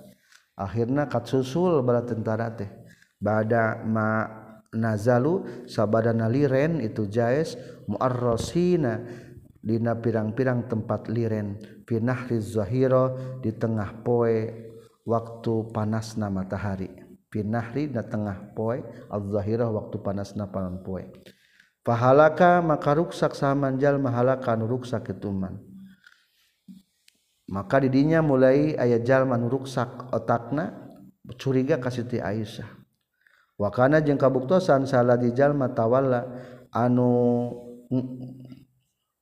[0.56, 2.70] Akhirnya kat susul bala tentara teh.
[3.18, 4.24] Bada ma
[4.72, 7.58] nazalu sabadana liren itu jais
[7.90, 9.02] muarrosina
[9.60, 11.75] dina pirang-pirang tempat liren.
[11.86, 14.50] pinahri zahira di tengah poe
[15.06, 16.90] waktu panasna matahari.
[17.30, 21.06] Pinahri di tengah poe al-zahira waktu panasna panon poe.
[21.86, 25.62] Pahalaka maka ruksak samanjal mahalaka ruksak ketuman.
[27.46, 30.74] Maka didinya mulai ayat jalman ruksak otakna
[31.38, 32.66] curiga ka Siti Aisyah.
[33.56, 36.26] Wakana jeung kabuktosan salah di jalma tawalla
[36.74, 37.54] anu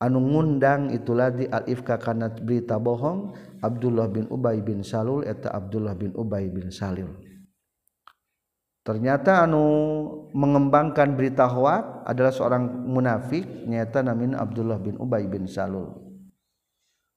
[0.05, 3.33] anu ngundang itulah di al-ifka kana berita bohong
[3.65, 7.17] Abdullah bin Ubay bin Salul eta Abdullah bin Ubay bin Salul.
[8.85, 9.65] Ternyata anu
[10.37, 15.89] mengembangkan berita hoak adalah seorang munafik nyata namin Abdullah bin Ubay bin Salul.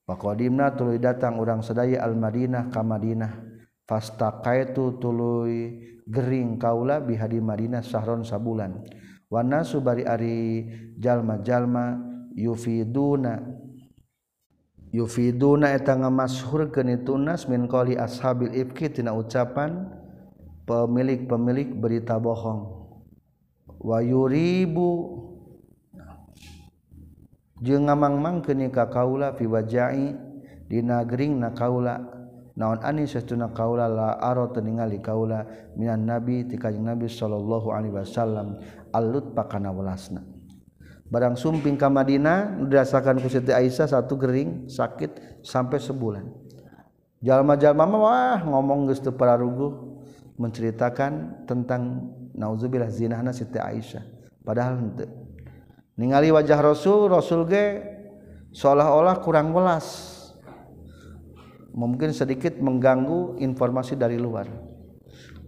[0.07, 3.43] Waqadimna tuluy datang urang sedaya al-Madinah ka Madinah.
[3.83, 8.87] Fastaqaitu tuluy gering kaula bihadi Madinah sahron sabulan.
[9.27, 10.63] Wana subari ari
[10.95, 11.99] jalma-jalma
[12.37, 13.41] yufiduna.
[14.93, 19.89] Yufiduna eta ngamashurkeun itu nas min qali ashabil ifki tina ucapan
[20.69, 22.87] pemilik-pemilik berita bohong.
[23.81, 25.25] Wa yuribu.
[27.57, 30.13] Jeung ngamangmang keun ka kaula fi wajai
[30.69, 32.13] dina gering na kaula.
[32.57, 35.45] Naon ani satuna kaula la aro ningali kaula
[35.77, 38.57] minan nabi ti kanjing nabi sallallahu alaihi wasallam
[38.93, 40.36] alut pakana welasna.
[41.07, 46.25] barang sumping ka Madinah dirasakan ku Siti Aisyah satu gering sakit sampai sebulan.
[47.23, 49.97] Jalma-jalma mah wah ngomong geus teu pararuguh
[50.37, 54.05] menceritakan tentang nauzubillah zinahna Siti Aisyah.
[54.45, 55.09] Padahal henteu.
[55.97, 57.81] Ningali wajah Rasul Rasul ge
[58.53, 60.13] seolah-olah kurang welas.
[61.73, 64.49] Mungkin sedikit mengganggu informasi dari luar.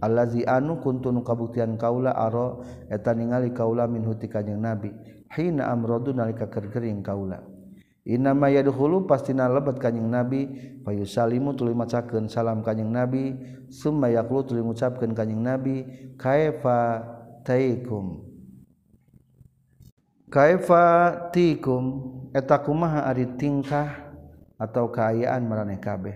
[0.00, 4.90] Allazi anu kuntun kabuktian kaula aro eta ningali kaula min huti kanjing nabi.
[5.34, 7.42] Hina amradu nalika kergering kaula.
[8.06, 10.48] Inna ma yadkhulu pastina lebat kanjing nabi.
[10.82, 13.38] Fayusalimu tuluy macakeun salam kanjing nabi.
[13.70, 15.86] Summa yaqulu tuluy ngucapkeun kanjing nabi.
[16.18, 17.06] Kaifa
[17.46, 18.26] taikum?
[20.30, 20.84] Kaifa
[21.30, 21.84] tikum?
[22.30, 24.14] Eta kumaha ari tingkah
[24.54, 26.14] atau keayaan meraneh kabeh?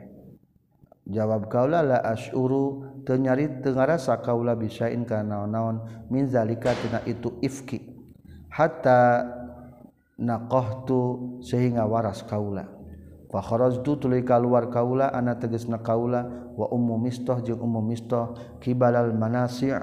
[1.04, 7.93] Jawab kaula la asyuru tenyari tengarasa kaula bisain kana naon min zalika tina itu ifki
[8.54, 9.26] hatta
[10.14, 12.70] naqahtu sehingga waras kaula.
[13.34, 18.30] Fa kharajtu tuluy kaluar kaula ana tegasna kaula wa ummu mistah jeung ummu mistah
[18.62, 19.74] kibalal manasi'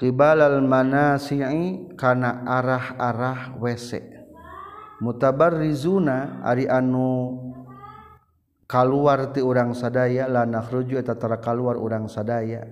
[0.00, 4.00] kibalal manasi'i kana arah-arah WC
[5.04, 7.36] mutabarrizuna ari anu
[8.64, 12.64] kaluar ti urang sadaya la nakhruju eta tara kaluar urang sadaya.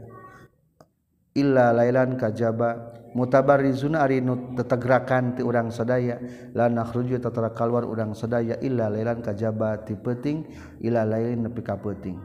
[1.37, 6.19] Illa lailan kajaba mutabarizuna ari nu tetegrakan ti urang sadaya.
[6.57, 10.45] La nakhruju tatara keluar urang sadaya illa lailan kajaba ti peuting
[10.85, 12.17] illa lailin nepi ka peuting.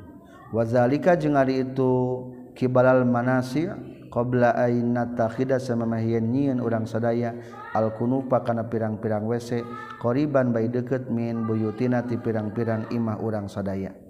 [0.55, 2.23] Wazalika jeung ari itu
[2.55, 3.67] kibalal manasi
[4.07, 7.35] qabla ain natakhida samamahian nyieun urang sadaya.
[7.75, 9.61] Al kunufa kana pirang-pirang WC
[10.01, 14.06] qoriban bae deket min buyutina ti pirang-pirang imah urang sadaya.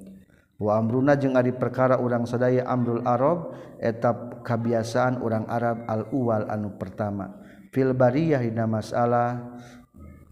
[0.57, 6.73] wa amruna jeung ari perkara urang sadaya amrul arab etap kebiasaan urang Arab al-uwal anu
[6.79, 7.43] pertama.
[7.69, 9.59] Fil bariyah dina masalah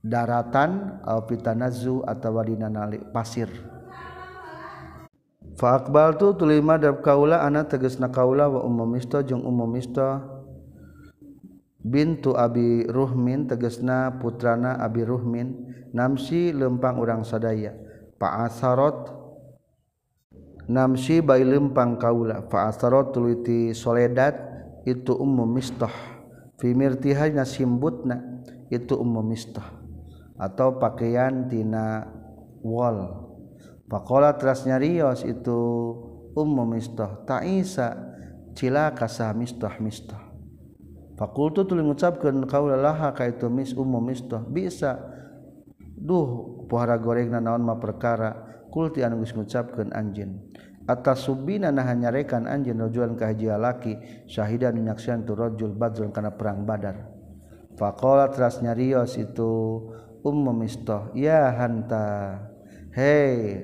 [0.01, 2.71] daratan au pitanazu atawa dina
[3.13, 3.51] pasir.
[5.55, 10.19] Fa aqbaltu tulima dab kaula ana tegasna kaula wa umumista jeung umumista
[11.79, 17.71] bintu abi ruhmin tegasna putrana abi ruhmin namsi lempang urang sadaya.
[18.15, 19.24] Pa asarot
[20.65, 24.35] namsi bai lempang kaula fa asarot tuliti soledad
[24.85, 25.91] itu ummu mistah.
[26.55, 29.65] Fi mirtihana simbutna itu ummu mistah.
[30.35, 32.11] Atau pakaian tina
[32.59, 33.25] wall
[33.85, 35.59] Pakola terasnya Rios itu
[36.35, 37.95] ummu mistoh ta'isa
[38.57, 40.25] cilaka sah mistoh mistoh
[41.15, 44.99] Fakultu tuli ngucapkeun kaula laha ka itu mis ummu mistoh bisa.
[45.95, 48.44] Duh pohara gorengna naon ma perkara
[48.75, 50.51] kulti anu geus ngucapkeun anjeun.
[50.83, 53.93] Atas subina nah nyarekan anjeun rajulan ka hiji laki
[54.27, 57.07] syahidan nyaksian tu rajul badrun kana perang badar.
[57.79, 59.79] Faqala terasnya Rios itu
[60.19, 62.37] ummu mistoh ya hanta.
[62.91, 63.63] Hei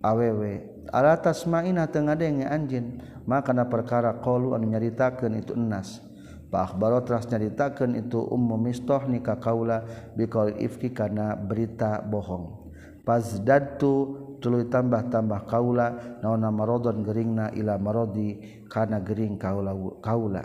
[0.00, 6.00] awewe atas mainah tengah denge anjin maka na perkara qalu anu nyaritakeun itu enas.
[6.48, 9.84] Fa akhbaro teras nyaritakeun itu ummu mistah nikah kaula
[10.16, 12.61] biqaul ifki kana berita bohong
[13.02, 13.94] pazdadtu
[14.42, 20.42] tuluy tambah-tambah kaula naona marodon geringna ila marodi kana gering kaula kaula.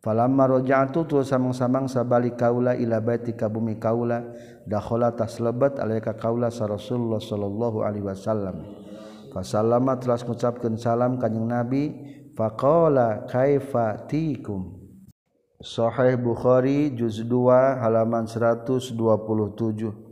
[0.00, 4.32] Falamma raja'tu tu samang-samang sabali kaula ila baiti ka bumi kaula
[4.64, 8.64] dakhala taslebat alaika kaula sa Rasulullah sallallahu alaihi wasallam.
[9.30, 11.82] Fasallama telah mengucapkan salam kanjing Nabi
[12.34, 14.80] faqala kaifa tikum
[15.60, 20.09] Sahih Bukhari juz 2 halaman 127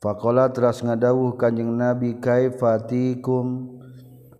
[0.00, 3.68] Fakola teras ngadawuh kanjeng Nabi kaifatikum?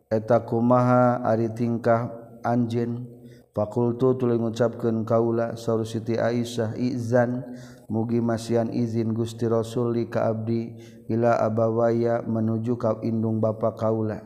[0.08, 2.08] Eta kumaha ari tingkah
[2.40, 3.04] anjin
[3.52, 7.44] fakultu tuluy ngucapkeun kaula saur Siti Aisyah izan
[7.92, 10.80] mugi masian izin Gusti Rasul li ka abdi
[11.12, 14.24] ila abawaya menuju ka indung bapa kaula.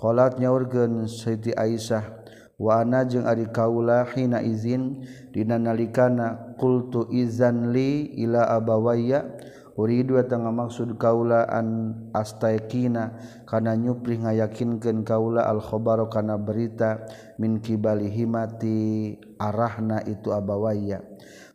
[0.00, 2.24] Qalat nyaurkeun Siti Aisyah
[2.56, 5.04] wa ana jeung ari kaula hina izin
[5.36, 9.28] dina nalikana qultu izan li ila abawaya
[9.72, 13.16] Uridu tengah maksud kaulaan astaikina
[13.48, 17.08] kana nyupri ngayakinkeun kaula al-khabaru kana berita
[17.40, 21.00] min kibali himati arahna itu abawaya.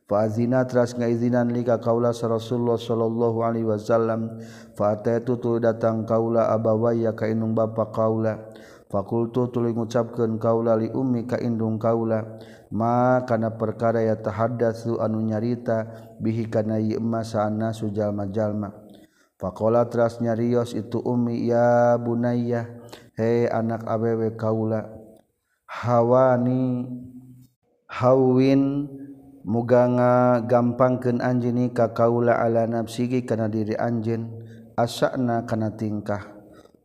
[0.10, 4.42] Fa azina teras ngaizinan lika kaula Rasulullah sallallahu alaihi wasallam
[4.74, 8.50] fa ataitu tu datang kaula abawaya ka indung bapa kaula.
[8.88, 12.24] Fakultu tuli ngucapkeun kaula li ummi ka indung kaula
[12.72, 18.74] ma kana perkara ya tahaddatsu anu nyarita bihi kana ieu sana sujalma-jalma.
[19.38, 22.66] Faqala teras nyarios itu ummi ya bunayya
[23.14, 24.90] he anak awewe kaula
[25.70, 26.90] hawani
[27.86, 28.90] hawin
[29.46, 29.86] muga
[30.42, 34.42] gampangkeun anjeun ka kaula ala nafsihi kana diri anjeun
[34.74, 36.34] asana kana tingkah.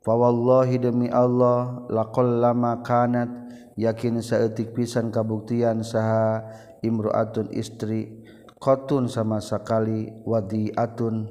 [0.02, 3.30] Fawallahi demi Allah laqall lama kanat
[3.78, 6.42] yakin saeutik pisan kabuktian saha
[6.82, 8.26] imro'atun istri.
[8.62, 11.26] qatun sama sakali wadiatun.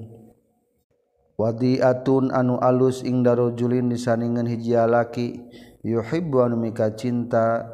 [1.39, 5.39] Wadiatun anu alus ing darojulin disaningan hijialaki
[5.87, 7.71] yuhibbu anu mika cinta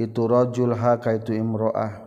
[0.00, 2.00] itu rajul ha ka itu imroah.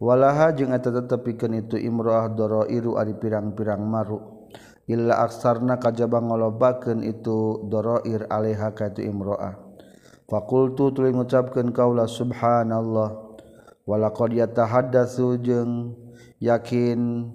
[0.00, 4.48] Walaha jeung eta tetepikeun itu imroah dara'iru ari pirang-pirang maru.
[4.88, 9.58] Illa aksarna kajaba ngolobakeun itu dara'ir alaiha ka itu imroah.
[10.24, 13.10] Fakultu tuluy ngucapkeun kaula subhanallah.
[13.84, 15.72] Walaqad yatahaddatsu jeung
[16.38, 17.30] yakin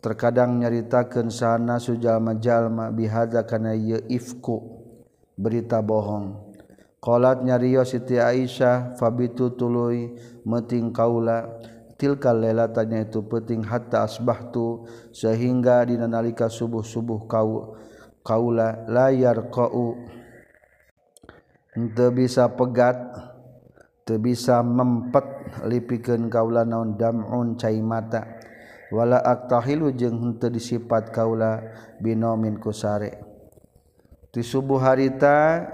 [0.00, 3.76] terkadang nyaritakan sana sujallma-jalma bihazakana
[4.08, 4.80] ifku
[5.36, 9.92] berita bohongkolatnya Rio Siti Aisyah fabitu tulu
[10.48, 11.60] meting kaula
[12.00, 17.76] tilkal lailatanya itu penting hatta asbahtu sehingga dina nalika subuh-subuh kau
[18.24, 20.00] kaula layar qau
[21.92, 22.96] teu bisa pegat
[24.08, 25.28] teu bisa mempet
[25.68, 28.39] lipikeun kaula naon dam'un cai mata
[28.90, 31.62] wala aktahilu jeung henteu disipat kaula
[32.02, 33.22] binomin kusare.
[34.30, 35.66] Di subuh harita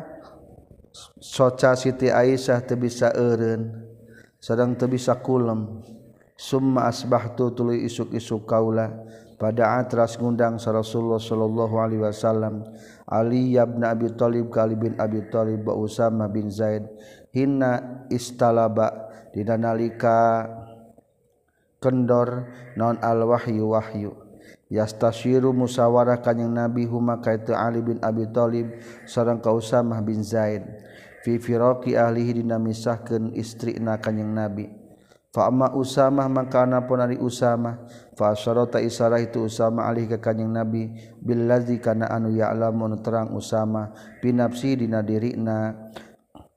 [1.20, 3.84] soca Siti Aisyah teu bisa eureun
[4.40, 5.84] sedang teu bisa kulem.
[6.36, 8.92] Summa asbahtu tuluy isuk-isuk kaula
[9.40, 12.60] pada atras ngundang sa Rasulullah sallallahu alaihi wasallam
[13.08, 16.84] Ali ibn Abi Thalib kali bin Abi Thalib ba Usama bin Zaid
[17.32, 20.44] hinna istalaba dina nalika
[21.86, 24.26] kendor non al-wahyu wahyu.
[24.66, 30.66] Yastasyiru musyawarah kanjing nabi huma kaitu Ali bin Abi Thalib sareng ka Usamah bin Zaid.
[31.22, 34.66] Fi firaqi ahlihi dina misahkeun istrina kanjing nabi.
[35.30, 37.86] Fa amma Usamah maka pun ari Usamah.
[38.18, 43.94] Fa syarata isarah itu Usamah alih ka kanjing nabi billazi kana anu ya'lamu terang Usamah
[44.18, 45.78] pinapsi dina dirina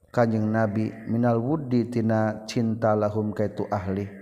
[0.10, 0.90] kanjing nabi.
[1.06, 4.19] Minal wuddi tina cinta lahum kaitu ahli.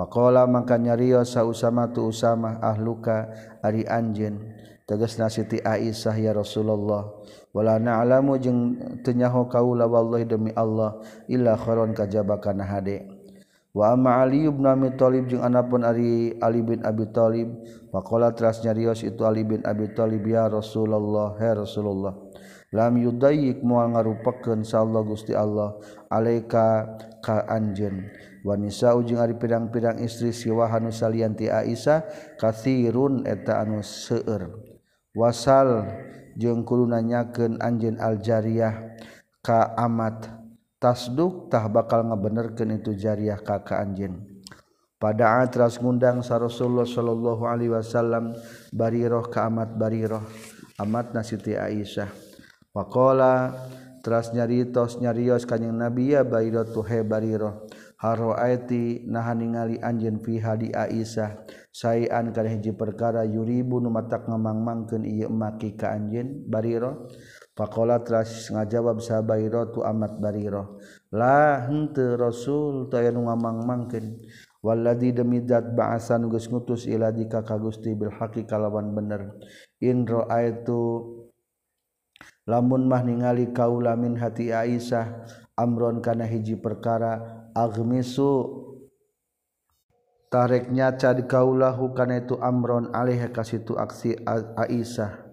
[0.00, 3.28] Pakola maka nyariyo sa usama tu usama ahluka
[3.60, 4.40] ari anjen
[4.88, 7.04] tegas nasiti Aisyah ya Rasulullah
[7.52, 10.96] wala na'lamu jeung teu nyaho kaula wallahi demi Allah
[11.28, 13.12] illa khairon kajaba kana hade.
[13.76, 17.60] Wa amma Ali bin Abi Thalib jeung anapun ari Ali bin Abi Thalib
[17.92, 22.16] faqala teras nyarios itu Ali bin Abi Thalib ya Rasulullah ya Rasulullah
[22.72, 25.76] lam yudayyik moal ngarupakeun sa Allah Gusti Allah
[26.08, 26.88] alaika
[27.20, 28.29] ka anjeun.
[28.40, 32.08] Wanisa ujung ari pirang-pirang istri siwahanu salianti Aisyah
[32.40, 34.48] kathirun eta anu seueur.
[35.12, 35.84] Wasal
[36.40, 38.96] jeung kuluna nyakeun anjeun aljariyah
[39.44, 40.40] ka amat.
[40.80, 44.24] Tasduk tah bakal ngabenerkeun itu jariah ka ka anjeun.
[44.96, 48.32] Pada atras ngundang sa Rasulullah sallallahu alaihi wasallam
[48.72, 50.24] bariroh ka amat bariroh.
[50.80, 52.08] Amat nasiti Aisyah.
[52.72, 53.52] Waqala
[54.00, 57.68] teras nyaritos nyarios kanjing Nabi ya bairatuhe bariroh.
[58.00, 61.44] haroaiti nahan ningali anjeun fi hadi Aisyah.
[61.68, 66.96] Sayan kana hiji perkara yuribu nu matak ngamangmangkeun ieu maki ka anjeun barira
[67.54, 70.64] faqala tras ngajawab sabaira tu amat barira
[71.12, 74.18] la henteu rasul teu anu ngamangmangkeun.
[74.60, 79.40] Walladzi demi zat ba'asan geus ngutus ila dika ka Gusti bil haqi kalawan bener.
[79.80, 80.76] In raaitu
[82.44, 85.24] lamun mah ningali kaula min hati Aisyah
[85.56, 88.32] amron kana hiji perkara agmisu
[90.32, 94.16] tarik nyaca di kaulahu kana itu amron alih kasitu aksi
[94.56, 95.30] Aisyah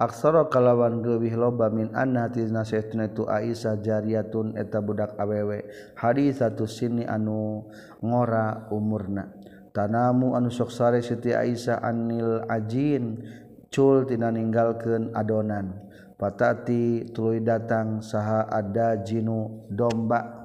[0.00, 5.68] aksara kalawan leuwih loba min anna tizna saytuna itu Aisyah jariyatun eta budak awewe.
[5.92, 7.68] Hadis satu sini anu
[8.00, 9.28] ngora umurna.
[9.70, 13.22] Tanamu anu sok sare Siti Aisyah anil ajin
[13.68, 15.92] cul tina ninggalkeun adonan.
[16.16, 20.39] Patati tuluy datang saha ada jinu domba.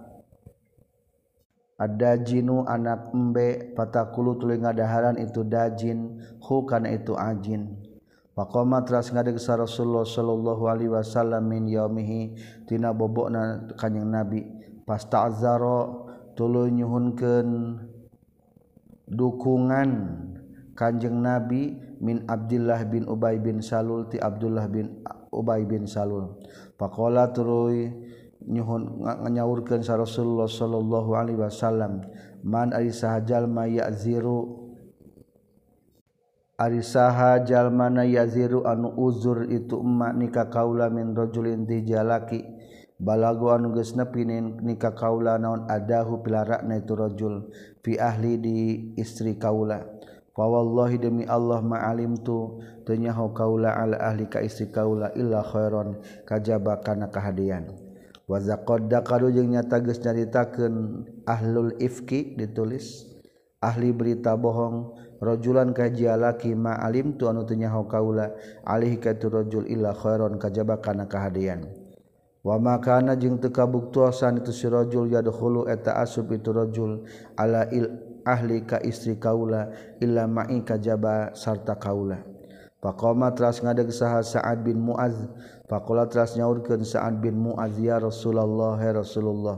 [1.75, 7.75] ada jinu anak embe patakulu tuli ngadaharan itu dajin hu kana itu ajin
[8.35, 12.35] Pakoma teras ngadegsa Rasulullah sallallahu alaihi wasallam min yaumihi
[12.67, 14.43] tina bobokna kanjing Nabi
[14.83, 17.79] pasta'zaro tuluy nyuhunkeun
[19.07, 19.89] dukungan
[20.75, 24.99] kanjeng Nabi min Abdullah bin Ubay bin Salul ti Abdullah bin
[25.31, 26.35] Ubay bin Salul.
[26.75, 27.87] Pakola tuluy
[28.45, 32.05] nyahunyaurkan sa Rasulullah Shallallahu Alaihi Wasallam
[32.45, 32.71] man
[33.25, 34.65] Jalma yaziru
[36.55, 42.47] Arisaha jalmana yaziru anu uzur itu emak nikah kaula min rajulin tijalaki
[42.95, 47.51] balago anu geus nepinin nikah kaula naon adahu pilarakna itu rajul
[47.83, 48.57] fi ahli di
[48.95, 49.83] istri kaula.
[50.31, 55.99] Fa wallahi demi Allah ma alimtu tanyaho kaula ala ahli ka istri kaula illa khairon
[56.23, 57.84] kajaba kana kahadian.
[58.25, 59.01] waza qda
[59.31, 63.11] jeung nyata geus nyaritakeun ahlul ifki ditulis.
[63.65, 68.29] Ahli berita bohong rajulan kajialaki ma alim tu anu teu nyaho kaula
[68.61, 71.65] alih ka tu rajul illa khairon kajaba kana kahadian.
[72.45, 77.89] Wa makana jeung teu kabuktuasan itu si rajul yadkhulu eta asub itu rajul ala il
[78.21, 82.21] ahli ka istri kaula illa ma'i kajaba sarta kaula.
[82.85, 85.17] Faqama teras ngadeg saha sa'ad bin muaz
[85.65, 89.57] Pakola teras nyaurkeun Sa'ad bin Mu'adz ya Rasulullah ya Rasulullah.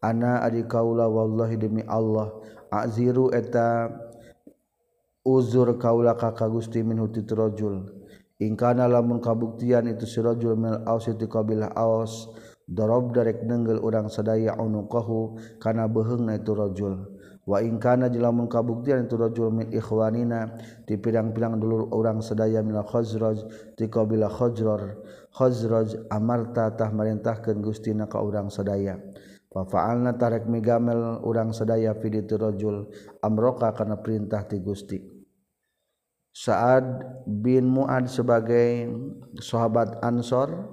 [0.00, 2.32] Ana adi kaula wallahi demi Allah
[2.72, 3.92] aziru eta
[5.24, 7.84] uzur kaula ka ka Gusti min hutit rajul.
[8.40, 12.32] Ingkana lamun kabuktian itu si rajul min aus itu kabilah aus
[12.64, 17.13] darab darek nenggel urang sadaya unuqahu kana beheungna itu rajul.
[17.44, 20.56] Wa ingkana lamun kabuktian itu rojul min ikhwanina
[20.88, 23.44] di pirang-pirang dulur orang sadaya mil khazraj
[23.76, 24.96] ti kabilah khazrar
[25.36, 28.96] khazraj amarta tah merintahkeun Gustina ka urang sadaya
[29.62, 32.90] fa'alna tarek migamel urang sadaya fi rajul
[33.22, 34.98] amroka kana perintah ti Gusti.
[36.34, 36.82] Saat
[37.30, 38.90] bin Muad sebagai
[39.38, 40.66] sahabat Ansor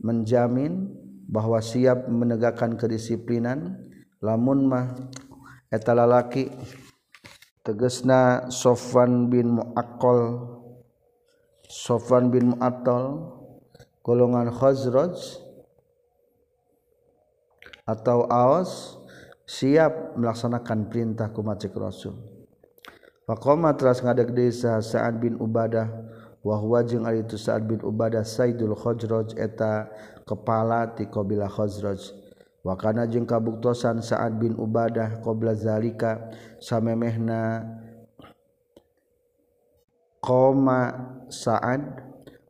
[0.00, 0.88] menjamin
[1.28, 3.76] bahwa siap menegakkan kedisiplinan
[4.24, 4.96] lamun mah
[5.72, 6.52] eta lalaki
[7.64, 10.52] tegesna Sofwan bin Muakkol
[11.72, 13.32] Sofwan bin Mu'attal
[14.04, 15.40] golongan Khazraj
[17.88, 19.00] atau aos
[19.48, 22.14] siap melaksanakan perintah kumacik Rasul.
[23.24, 25.88] Faqama teras ngadeg desa Sa'ad bin Ubadah
[26.44, 29.88] wahwa jeung ari itu Sa'ad bin Ubadah Saidul Khazraj eta
[30.28, 32.21] kepala ti kabilah Khazraj
[32.62, 36.30] wa kana jeung kabuktosan Sa'ad bin Ubadah qabla zalika
[36.62, 37.66] samemehna
[40.22, 40.80] qoma
[41.26, 41.82] Sa'ad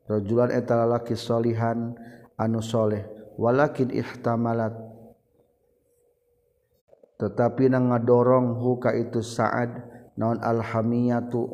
[0.04, 1.96] rajulan eta lalaki solihan
[2.36, 3.08] anu soleh.
[3.40, 4.76] Walakin ihtamalat
[7.16, 9.72] tetapi nang ngadorong huka itu saat
[10.20, 11.48] non alhamiyatu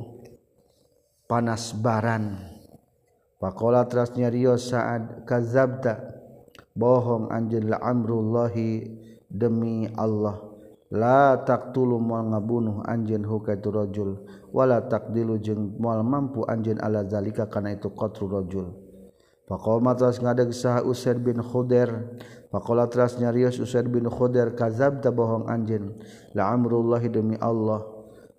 [1.31, 2.35] panas baran
[3.39, 6.18] Pakola terasnya Rio saat kazabta
[6.79, 8.87] bohong anjin la amrullahi
[9.26, 10.39] demi Allah.
[10.89, 14.11] La taqtulu moal ngabunuh anjeun huka itu rajul.
[14.55, 18.72] Wala taqdilu jeung moal mampu anjeun ala zalika kana itu qatru rajul.
[19.45, 21.93] Faqama tras ngadeg sah Usaid bin Khudair.
[22.49, 25.93] Faqala tras nyarios Usaid bin Khudair kazab ta bohong anjeun
[26.33, 27.85] la amrullahi demi Allah.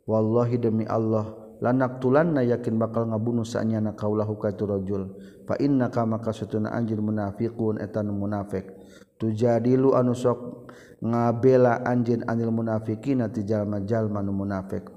[0.09, 1.29] Wallahi demi Allah.
[1.59, 5.11] lanak tulan na yakin bakal ngabunuh sanya na kaulahu katurajul
[5.43, 8.71] fa inna ka maka satuna anjir munafiqun etan munafik.
[9.19, 10.71] Tujadilu anu sok
[11.03, 14.87] ngabela anjin anil munafiqina ti jalma-jalma nu munafik.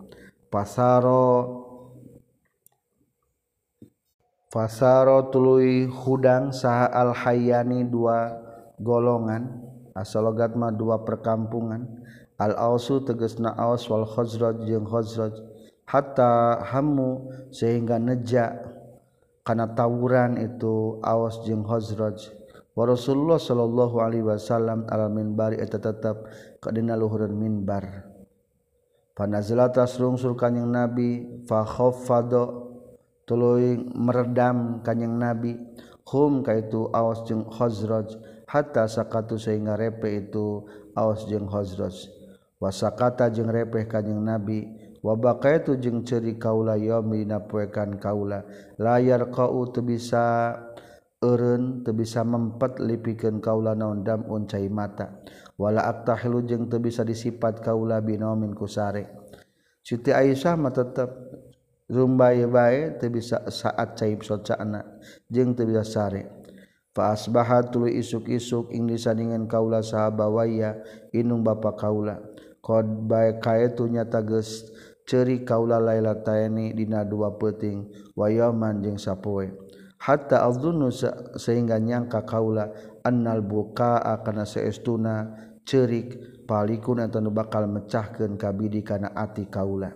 [0.47, 1.67] Pasaro
[4.53, 8.39] fasaro tuluy hudang saha al hayani dua
[8.79, 9.67] golongan
[9.99, 11.99] asalogat mah dua perkampungan.
[12.39, 15.35] Al ausu tegasna aus wal khazraj jeung khazraj
[15.93, 18.57] hatta hammu sehingga neja
[19.45, 22.33] karena tawuran itu Aus jeung Khazraj.
[22.73, 26.25] Wa Rasulullah sallallahu alaihi wasallam al minbari eta tetep
[26.57, 28.09] ka dina luhureun minbar.
[29.13, 32.73] Panazalata srungsur kanjing nabi fa khaffado
[33.29, 35.61] tuluy meredam kanjing nabi.
[36.09, 38.17] Hum kaitu Aus jeung Khazraj
[38.49, 40.65] hatta sakatu sehingga repe itu
[40.97, 42.09] Aus jeung Khazraj.
[42.57, 44.65] Wasakata jeung repeh kanjing nabi
[45.03, 48.47] wabaka itu jeung ceri kaula yomina poekan kaula.
[48.79, 50.55] Layar kau tuh bisa
[51.23, 55.21] eun te bisa mempet lipikan kaula naondam uncai mata.
[55.59, 59.21] Wala aktahlu jeung te bisa disipat kaula binomin kusare
[59.83, 61.11] Siti Aisyah mah tetap
[61.91, 64.87] rumbai bae teu bisa saat caib socana
[65.27, 66.31] jeung teu bisa sare.
[66.95, 70.79] Fa asbaha isuk-isuk ing disandingan kaula sahabawaya
[71.11, 72.23] inung bapa kaula.
[72.63, 74.71] Kod bae kae tu nyata geus
[75.09, 79.51] ceri kaula laila tayani dina dua peting wayaman jeung sapoe.
[80.03, 80.91] Hatta azdunnu
[81.39, 82.75] sehingga nyangka kaula
[83.07, 85.31] annal bukaa kana saestuna
[85.63, 89.95] cerik palikun eta nu bakal mecahkeun kabidi kana ati kaula.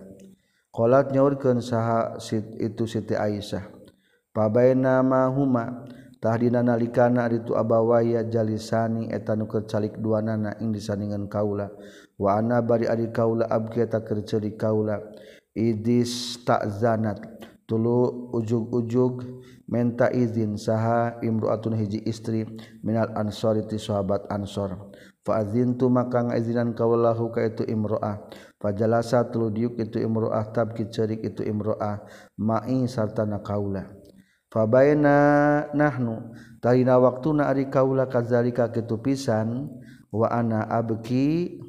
[0.71, 2.15] Qalat nyaurkeun saha
[2.61, 3.67] itu Siti Aisyah
[4.29, 5.89] pabaina ma huma
[6.21, 11.73] tahdina nalikana itu abawaya jalisani eta nu keur calik duanana ing disandingan kaula.
[12.17, 14.97] Waana bari ari kaula abki kerceri kaula.
[15.53, 17.21] Idis takzanat
[17.69, 19.21] tulu ujug-ujug
[19.69, 20.57] menta izin.
[20.57, 22.45] Saha imru'atun hiji istri
[22.81, 24.89] minal ansori ti sahabat ansor.
[25.21, 28.31] Fa azintu maka ngaizinan kaulahu ka itu imro'ah
[28.63, 32.01] fajalasa tulu diuk itu imro'ah tabki cerik itu imro'ah
[32.39, 33.85] ma'i sarta na kaula.
[34.47, 39.69] Fabaina nahnu tarina waktuna ari kaula kazalika kitu pisan.
[40.07, 41.59] Wa ana abki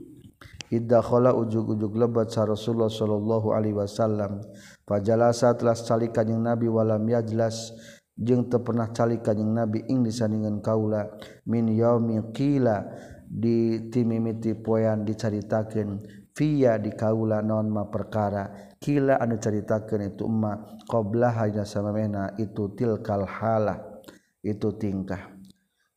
[0.69, 4.45] Idakhola ujug-ujug lebat sa Rasulullah sallallahu alaihi wasallam.
[4.85, 7.73] Fajalasa telah calik kanjing Nabi walam yajlas.
[8.19, 11.09] Jeung teu pernah calik kanjing Nabi ing disandingan kaula.
[11.49, 12.85] Min yaumi qila.
[13.29, 16.01] Di timimiti poean dicaritakeun
[16.33, 18.73] fiya di kaula naon ma perkara.
[18.81, 20.57] Kila anu caritakeun itu emma
[20.89, 24.01] qabla hayna samamena itu tilkal halah
[24.41, 25.29] itu tingkah.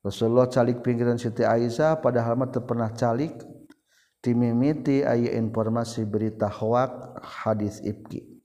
[0.04, 3.51] Rasulullah calik pinggiran Siti Aisyah padahal mah teu pernah calik
[4.22, 8.42] timimiti aya informasi berita hoak hadis ibki.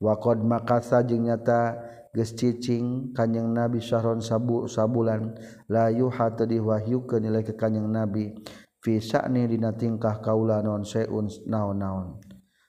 [0.00, 1.76] Wakod makasa jeung nyata
[2.16, 5.36] geus cicing kanjeng nabi syahron sabu sabulan.
[5.68, 8.32] Layu hatu diwahyu ke nilai ke kanjeng nabi.
[8.78, 12.22] Fi sya'ni dina tingkah kaula non seun naon-naon.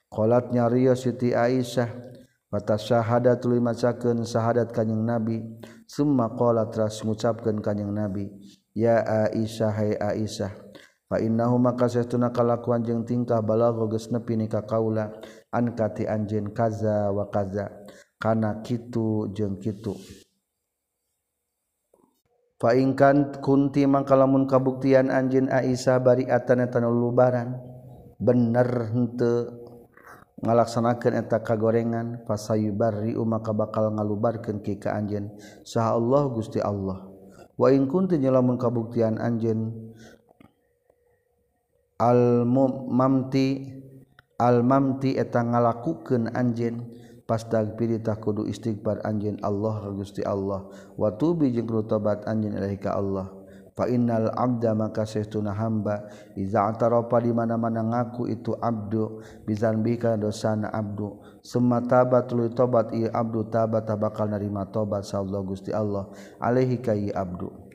[0.09, 1.85] Qalat nyariyo siti aisyah
[2.49, 5.45] mata syahadat tuluy macakeun syahadat kanjeng nabi.
[5.85, 8.25] Summa qalat ras ngucapkeun kanjeng nabi
[8.73, 10.68] ya aisyah hai aisyah.
[11.17, 15.09] innahu maka seuna kalakuan jeung tingkah balago geus nepi ni ka kaula
[15.49, 17.65] an kati anjeun kaza wa kaza.
[18.21, 19.97] Kana kitu jeung kitu.
[22.61, 27.57] Fa in kan kunti mangka lamun kabuktian anjeun aisa bari atana lubaran
[28.21, 29.49] bener henteu
[30.45, 35.33] ngalaksanakeun eta kagorengan fasayubari maka bakal ngalubarkeun ki ka anjeun.
[35.65, 37.09] Saha Allah Gusti Allah.
[37.57, 39.88] Wa in kunti lamun kabuktian anjeun
[41.99, 43.75] almumamti
[44.39, 46.87] almamti eta ngalakukeun anjeun
[47.27, 50.65] pastagfiritah kudu istighfar anjeun Allah Gusti Allah.
[50.95, 53.35] Wa tubi jeung tobat anjeun ilahi ka Allah.
[53.79, 56.03] Fa innal abda maka saestuna hamba
[56.35, 61.19] iza atarafa di mana-mana ngaku itu abdu bizanbika dosana abdu.
[61.39, 66.11] Summa tabat lu tobat ieu abdu tabat bakal narima tobat sa Allah Gusti Allah.
[66.43, 67.69] Alaihi ka abdu.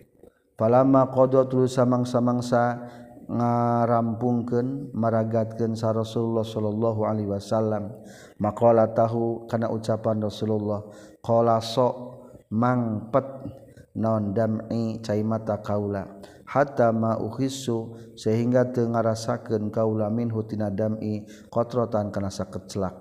[0.55, 2.87] Palama qadatul samangsa-mangsa
[3.29, 7.93] ngarampungken meragatkan sa Rasulullah Shallallahu Alaihi Wasallam.
[8.41, 10.85] Makalah tahu karena ucapan Rasulullah
[11.25, 11.95] kola sok
[12.53, 13.25] mangpet
[13.97, 16.05] non dami cai mata kaula.
[16.45, 22.95] Hatta ma uhisu sehingga teu ngarasakeun kaula min tina dami qatratan kana saket celak.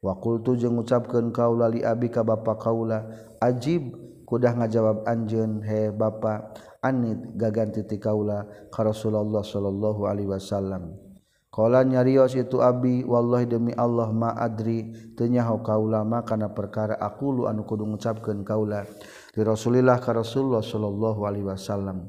[0.00, 3.04] Wa qultu jeung ngucapkeun kaula li abi ka bapa kaula
[3.36, 3.92] ajib
[4.24, 6.56] kudah ngajawab anjeun he bapa.
[6.80, 10.96] anid gaganti ti kaula ka Rasulullah sallallahu alaihi wasallam.
[11.50, 17.42] Kala nyarios itu abi wallahi demi Allah ma adri tenyaho kaula ma kana perkara aku
[17.42, 18.86] lu anu kudu ngucapkeun kaula
[19.34, 22.06] di Rasulillah ka Rasulullah sallallahu alaihi wasallam.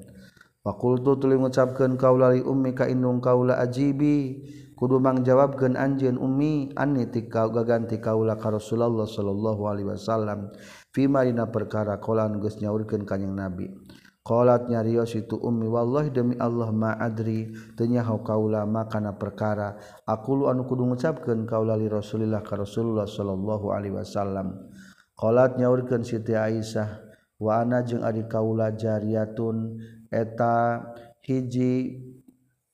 [0.61, 4.45] Wa qultu tuli ngucapkeun kaula li ummi ka indung kaula ajibi
[4.77, 10.53] kudu mangjawabkeun anjeun ummi anni ti gaganti kaula ka Rasulullah sallallahu alaihi wasallam
[10.93, 13.73] fima dina perkara kolan geus nyaurkeun kanjing Nabi.
[14.21, 17.49] Qalat nyarios itu ummi wallahi demi Allah ma adri.
[17.73, 19.81] Tenyaho kaula makana perkara.
[20.05, 24.69] Aku lu anu kudu ngucapkeun kaula li Rasulillah ka Rasulullah sallallahu alaihi wasallam.
[25.17, 27.01] Qalat nyaurkeun Siti Aisyah
[27.41, 29.81] wa ana jeung adik kaula jariyatun
[30.13, 30.85] eta
[31.25, 31.97] hiji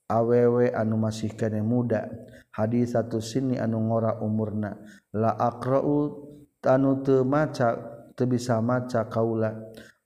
[0.04, 2.12] awewe anu masih kene muda.
[2.52, 4.76] Hadis satu sini anu ngora umurna.
[5.16, 6.12] La aqra'u
[6.60, 7.72] tanu teu maca
[8.12, 9.56] teu bisa maca kaula.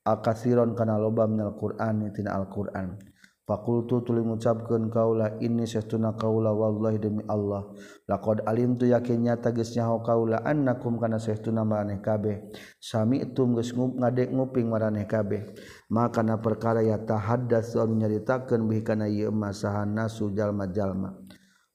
[0.02, 2.98] akasiron kana loba minal Qur'an tina Al-Qur'an.
[3.42, 7.74] Fakultu tuli mengucapkan kaula ini seuna kaula wallahi demi Allah.
[8.06, 12.54] Laqad alim tu yakin nyata geus nyaho kaula annakum kana seuna maraneh kabeh.
[12.78, 15.42] Sami itu geus ngadek nguping maraneh kabeh.
[15.90, 21.18] Maka na perkara ya tahaddats soal nyaritakeun bih kana ieu masahan nasu jalma-jalma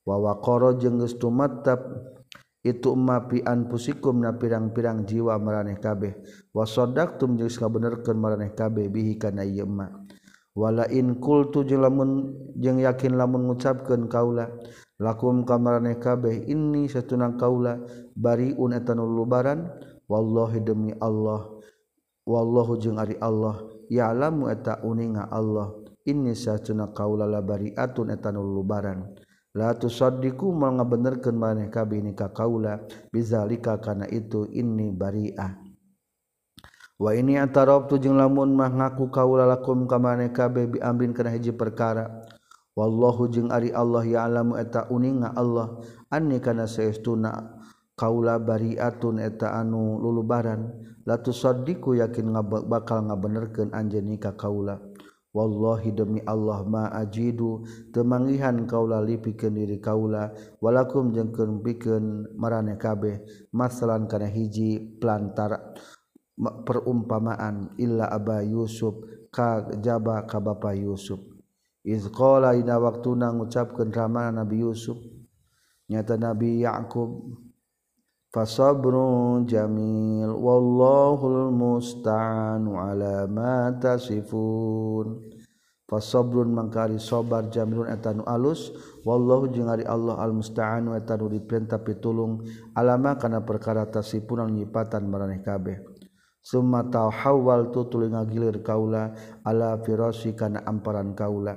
[0.07, 1.83] wa waqara jeung geus tumatap
[2.67, 6.19] itu mapian pusikum na pirang-pirang jiwa meraneh kabeh.
[6.51, 9.65] Wasodaktum jeung kabenerkeun maraneh kabeh bihi kana ieu
[10.57, 14.49] wala in qultu jeung lamun jeung yakin lamun ngucapkeun kaula
[14.97, 17.77] lakum ka maraneh kabeh inni satunang kaula
[18.17, 19.69] bariun etanul lubaran
[20.09, 21.45] wallahi demi Allah
[22.25, 23.61] wallahu jeung ari Allah
[23.93, 25.77] ya'lamu eta uninga Allah
[26.09, 29.13] inni satunang kaula la bariatun etanul lubaran.
[29.57, 32.77] la tusaddiku mal ngabenerkeun maneh kabeh ni ka kaula
[33.09, 35.57] bizalika kana itu inni bariah
[37.01, 40.77] wa ini atarabtu jeung lamun mah ngaku kaula lakum ka maneh kabeh bi
[41.13, 42.21] kana hiji perkara.
[42.77, 45.81] Wallahu jeung ari Allah ya'lamu eta uninga Allah
[46.13, 47.57] anni kana saestuna
[47.97, 50.85] kaula bariatun eta anu lulubaran.
[51.01, 52.37] La tusaddiqu yakin
[52.69, 54.77] bakal ngabenerkeun anjeun ka kaula.
[55.37, 57.61] Wallahi demi Allah ma'ajidu
[57.93, 63.21] temangihan kaula lipikeun diri kaula walakum jeung keun pikeun marane kabeh
[63.53, 65.77] masalan kana hiji plantar
[66.41, 68.97] perumpamaan illa aba Yusuf
[69.29, 71.21] ka jaba ka bapa Yusuf.
[71.85, 74.97] Iz qala ina waktuna ngucapkeun ramana Nabi Yusuf.
[75.87, 77.37] Nyata Nabi Yakub
[78.31, 85.35] fasabrun jamil wallahul musta'anu ala ma tasifun.
[85.87, 88.75] Fasabrun mangkari sabar jamilun eta nu alus
[89.07, 92.43] wallahu jeung Allah al musta'anu eta nu diperintah pitulung
[92.75, 95.79] alama kana perkara tasifun anu nyipatan maraneh kabeh.
[96.43, 99.15] Summa tahawwal tu tuluy ngagilir kaula
[99.47, 101.55] ala firasi kana amparan kaula.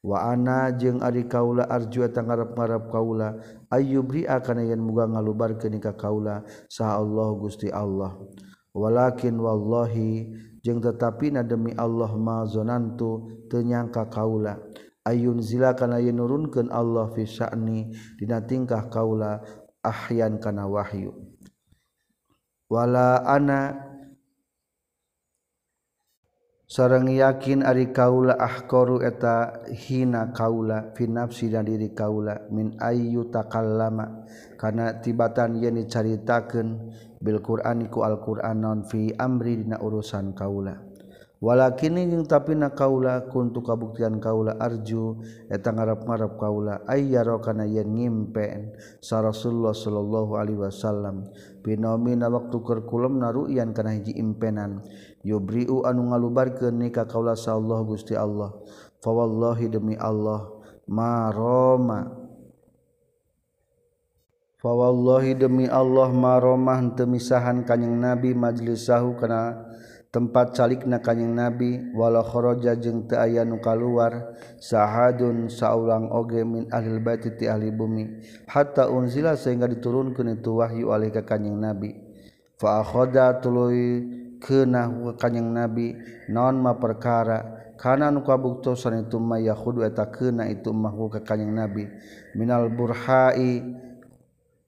[0.00, 3.36] Wa ana jeung ari kaula arju eta ngarep-ngarep kaula
[3.70, 8.18] ayyubri akan yen muga ngalubarkeun ka kaula saha Allah gusti Allah.
[8.70, 10.30] Walakin wallahi
[10.62, 14.58] jeung tetapi na demi Allah ma zonantu tenyangka kaula.
[15.02, 17.90] Ayun zila kana yen nurunkeun Allah fi sya'ni
[18.20, 19.40] dina tingkah kaula
[19.82, 21.16] ahyan kana wahyu.
[22.70, 23.89] Wala ana
[26.70, 33.26] sarang yakin ari kaula ahqaru eta hina kaula fi nafsi dan diri kaula min ayyu
[33.26, 34.22] takallama.
[34.54, 36.68] Kana tibatan yen dicaritakeun
[37.18, 40.89] bil qur'ani ku al qur'an non fi amri dina urusan kaula.
[41.40, 47.96] walakin jeung tapi na kaula kuntu kabuktian kaula arju eta ngarap-ngarap kaula ayyaro kana yen
[47.96, 51.24] ngimpen sa Rasulullah sallallahu alaihi wasallam.
[51.64, 54.84] Binomina waktu keur kulum ru'yan kana hiji impenan.
[55.24, 58.52] Yubriu anu ngalubarkeun ni ka kaula sa Allah Gusti Allah.
[59.00, 60.60] Fa wallahi demi Allah
[60.90, 62.10] maroma
[64.58, 69.69] fa wallahi demi Allah maroma teu misahan kanjing nabi majlis sahu kana
[70.10, 76.98] tempat calik na kanyeng nabi walakhoja jeung teaya nu kaluar sahadun saulang oge min ahli
[76.98, 78.18] bait ti ahli bumi.
[78.50, 81.94] Hatta unzila sehingga diturunkeun itu wahyu alih ka kanyeng nabi.
[82.58, 84.02] Fa akhadha tuluy
[84.42, 85.94] kena kanyeng nabi
[86.26, 91.54] naon ma perkara kana nu kabuktosan itu ma yakhudu eta kena itu mah ka kanyeng
[91.54, 91.86] nabi.
[92.34, 93.62] Minal burhai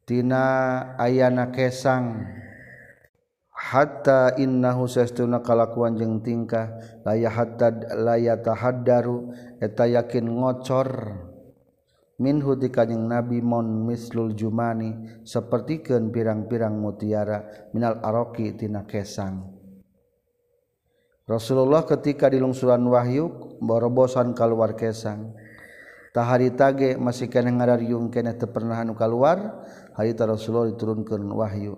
[0.07, 0.47] tina
[1.03, 2.31] ayana kesang.
[3.73, 6.77] hatta innahu sesuna kalakuan jeung tingkah
[7.09, 9.33] laya hatta laya tahaddaru
[9.65, 10.89] eta yakin ngocor.
[12.21, 19.49] Minhu di kanjing nabi mon mislul jumani sapertikeun pirang-pirang mutiara minal aroki tina kesang.
[21.27, 25.35] Rasulullah ketika dilungsuran wahyu borobosan keluar kesang.
[26.13, 29.65] Tahari tage masih kena ngararyung kena teu pernah anu keluar
[29.97, 31.75] harita Rasulullah diturunkeun wahyu.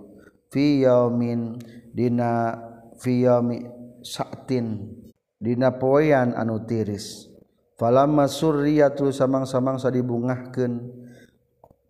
[0.51, 1.57] Fi yaumin
[1.95, 2.59] dina
[2.99, 3.63] fiyami
[4.03, 4.91] sa'tin.
[5.39, 7.31] Dina poean anu tiris.
[7.79, 10.73] Falamma surriyatu samang-samang sadibungahkeun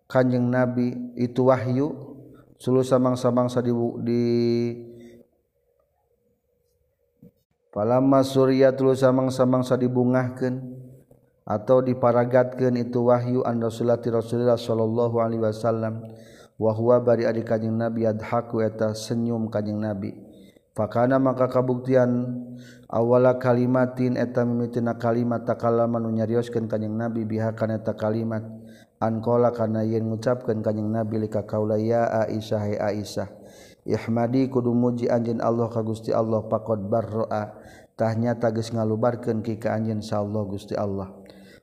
[0.05, 2.13] kanjeng nabi itu wahyu.
[2.55, 4.23] Sulu samang-samang sadibu di
[7.75, 10.55] Falamma surriyatu samang-samang sadibungahkeun
[11.43, 15.99] atau diparagatkeun itu wahyu an Rasulati Rasulullah sallallahu alaihi wasallam.
[16.55, 20.15] wahwa bari adik kanjing nabi adhaku eta senyum kanjing nabi.
[20.75, 22.35] Fakana maka kabuktian
[22.91, 28.43] awala kalimatin eta mimitina kalimat takalama nu nyarioskeun kanjing nabi biha kana eta kalimat
[28.99, 33.31] anqala kana yen ngucapkeun kanjing nabi lika kaula ya aisyah hai aisyah
[33.87, 37.55] ihmadi kudu muji anjin Allah ka Gusti Allah pakot barra
[37.95, 41.13] tahnya tagis ngalubarkeun ki ka anjeun sa Allah Gusti Allah.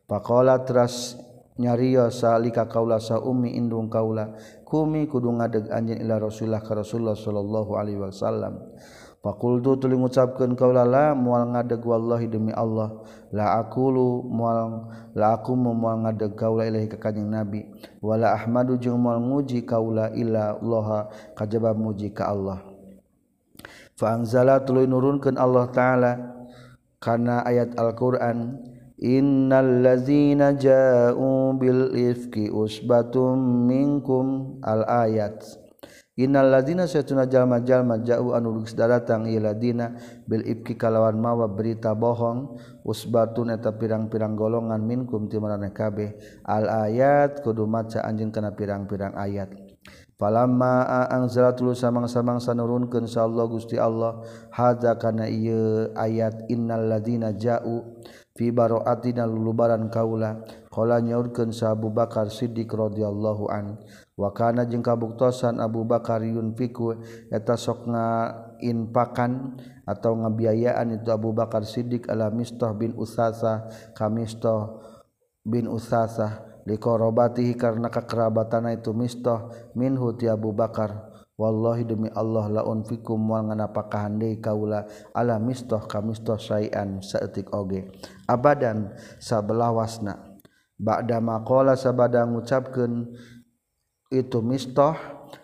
[0.08, 1.16] Pakola teras
[1.62, 4.34] nyariosalika kaula sa umi indung kaula.
[4.66, 8.58] Kumi kudu ngadeg anjin ila rasulullah ka rasulullah sallallahu alaihi wasallam.
[9.22, 12.90] Fakultu tuli ngucapkeun kaula la moal ngadeg wallahi demi Allah.
[13.30, 17.62] La aqulu moal la aku moal ngadeg kaula ilahi ka kanjing nabi.
[18.02, 21.06] Wala ahmadu jeung moal muji kaula illa Allah
[21.38, 22.66] kajaba muji ka Allah.
[23.94, 26.12] Fa anzala tuluy nurunkeun Allah taala
[26.98, 28.58] kana ayat Al-Qur'an
[29.02, 35.62] innal ladzina ja'u bil ifki usbatum minkum al ayat
[36.12, 39.96] Innallazina saytuna jalma jalma ja'u anu geus datang iladina
[40.28, 46.12] bil ifki kalawan mawa berita bohong usbatun eta pirang-pirang golongan minkum ti maraneh kabeh
[46.44, 49.56] al ayat kudu maca anjeun kana pirang-pirang ayat.
[50.20, 54.20] Falamma anzalatul samang-samang sanurunkeun sa Allah Gusti Allah
[54.52, 57.88] hadza kana ieu ayat innal ladina ja'u
[58.50, 60.42] baroatina lulubaran kaula.
[60.72, 63.76] Qala nyaurkeun sa Abu Bakar Siddiq radhiyallahu an
[64.16, 66.96] wa kana jeung kabuktosan Abu Bakar yunfiku
[67.28, 74.80] eta sok ngainpakan atau ngabiayaan itu Abu Bakar Siddiq ala Mistah bin Usasa ka Mistah
[75.44, 81.11] bin Usasa liqorobatihi karena kekerabatan itu Mistah minhu ti Abu Bakar.
[81.42, 83.18] Wallahi demi Allah laun fikum
[84.14, 84.86] deui kaula.
[85.10, 87.90] Ala mistah kamistoh sayan saeutik oge.
[88.30, 90.38] Abadan sabelawasna
[90.78, 93.10] ba'da maqala sabada ngucapkeun
[94.14, 94.94] itu mistoh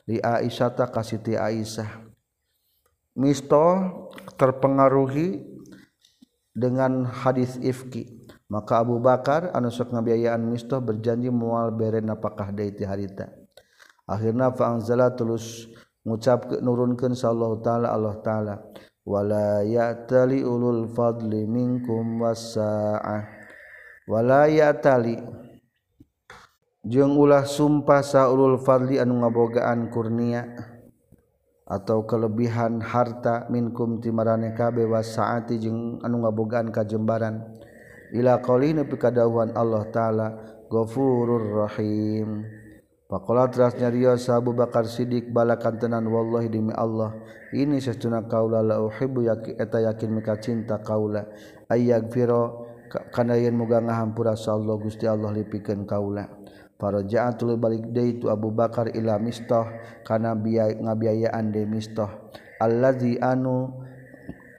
[0.07, 2.07] di Aisyah kasiti Aisyah.
[3.19, 4.07] Mistoh
[4.39, 5.43] terpengaruhi
[6.55, 8.23] dengan hadis ifki.
[8.47, 13.27] Maka Abu Bakar anu sok ngabiayaan mistoh berjanji mual bere napakah deui ti harita.
[14.09, 15.69] Akhirna fa anzala tulus
[16.09, 18.55] ngucap nurunkan sallallahu taala Allah taala
[19.05, 23.29] wala ya'tali ulul fadli minkum wasa'ah
[24.09, 25.21] wala ya'tali.
[26.89, 30.49] Jeung ulah sumpah saulul fadli anu ngabogaan kurnia
[31.69, 37.45] atau kelebihan harta minkum timarane kabe wasaati jeung anu ngabogaan kajembaran.
[38.17, 40.27] Ila qaulina pikadahuan Allah taala
[40.73, 42.49] ghafurur rahim.
[43.09, 47.17] Pakola terasnya Rio Abu Bakar Sidik balakan tenan wallahi demi Allah
[47.57, 51.25] ini secuna kaula la uhibbu yaki eta yakin mika cinta kaula.
[51.73, 52.69] Ayag firo
[53.09, 56.29] kana yen muga ngahampura Allah Gusti Allah lipikeun kaula.
[56.77, 59.65] Faraja'atul balik deui tu Abu Bakar ila mistah
[60.05, 62.13] kana biaya ngabiayaan de mistah.
[62.61, 63.73] Allazi anu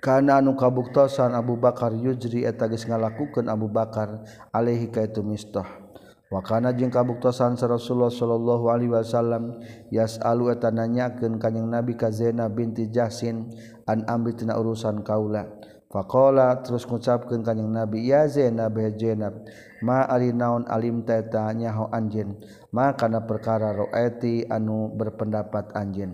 [0.01, 5.88] kana anu kabuktosan Abu Bakar yujri eta geus ngalakukeun Abu Bakar alaihi ka itu mistah.
[6.29, 9.57] Wakana jeung kabuktosan sa Rasulullah sallallahu alaihi wasallam
[9.89, 13.49] yasalu eta nanyakeun ka Nabi ka Zainab binti Jahsin
[13.89, 15.49] an amri tina urusan kaula.
[15.89, 19.41] Faqala terus ngucapkeun ka Nabi ya Zainab ya Zainab
[19.81, 22.37] ma ari naon alim ta eta nyaho anjeun
[22.69, 26.13] ma kana perkara roeti anu berpendapat anjeun.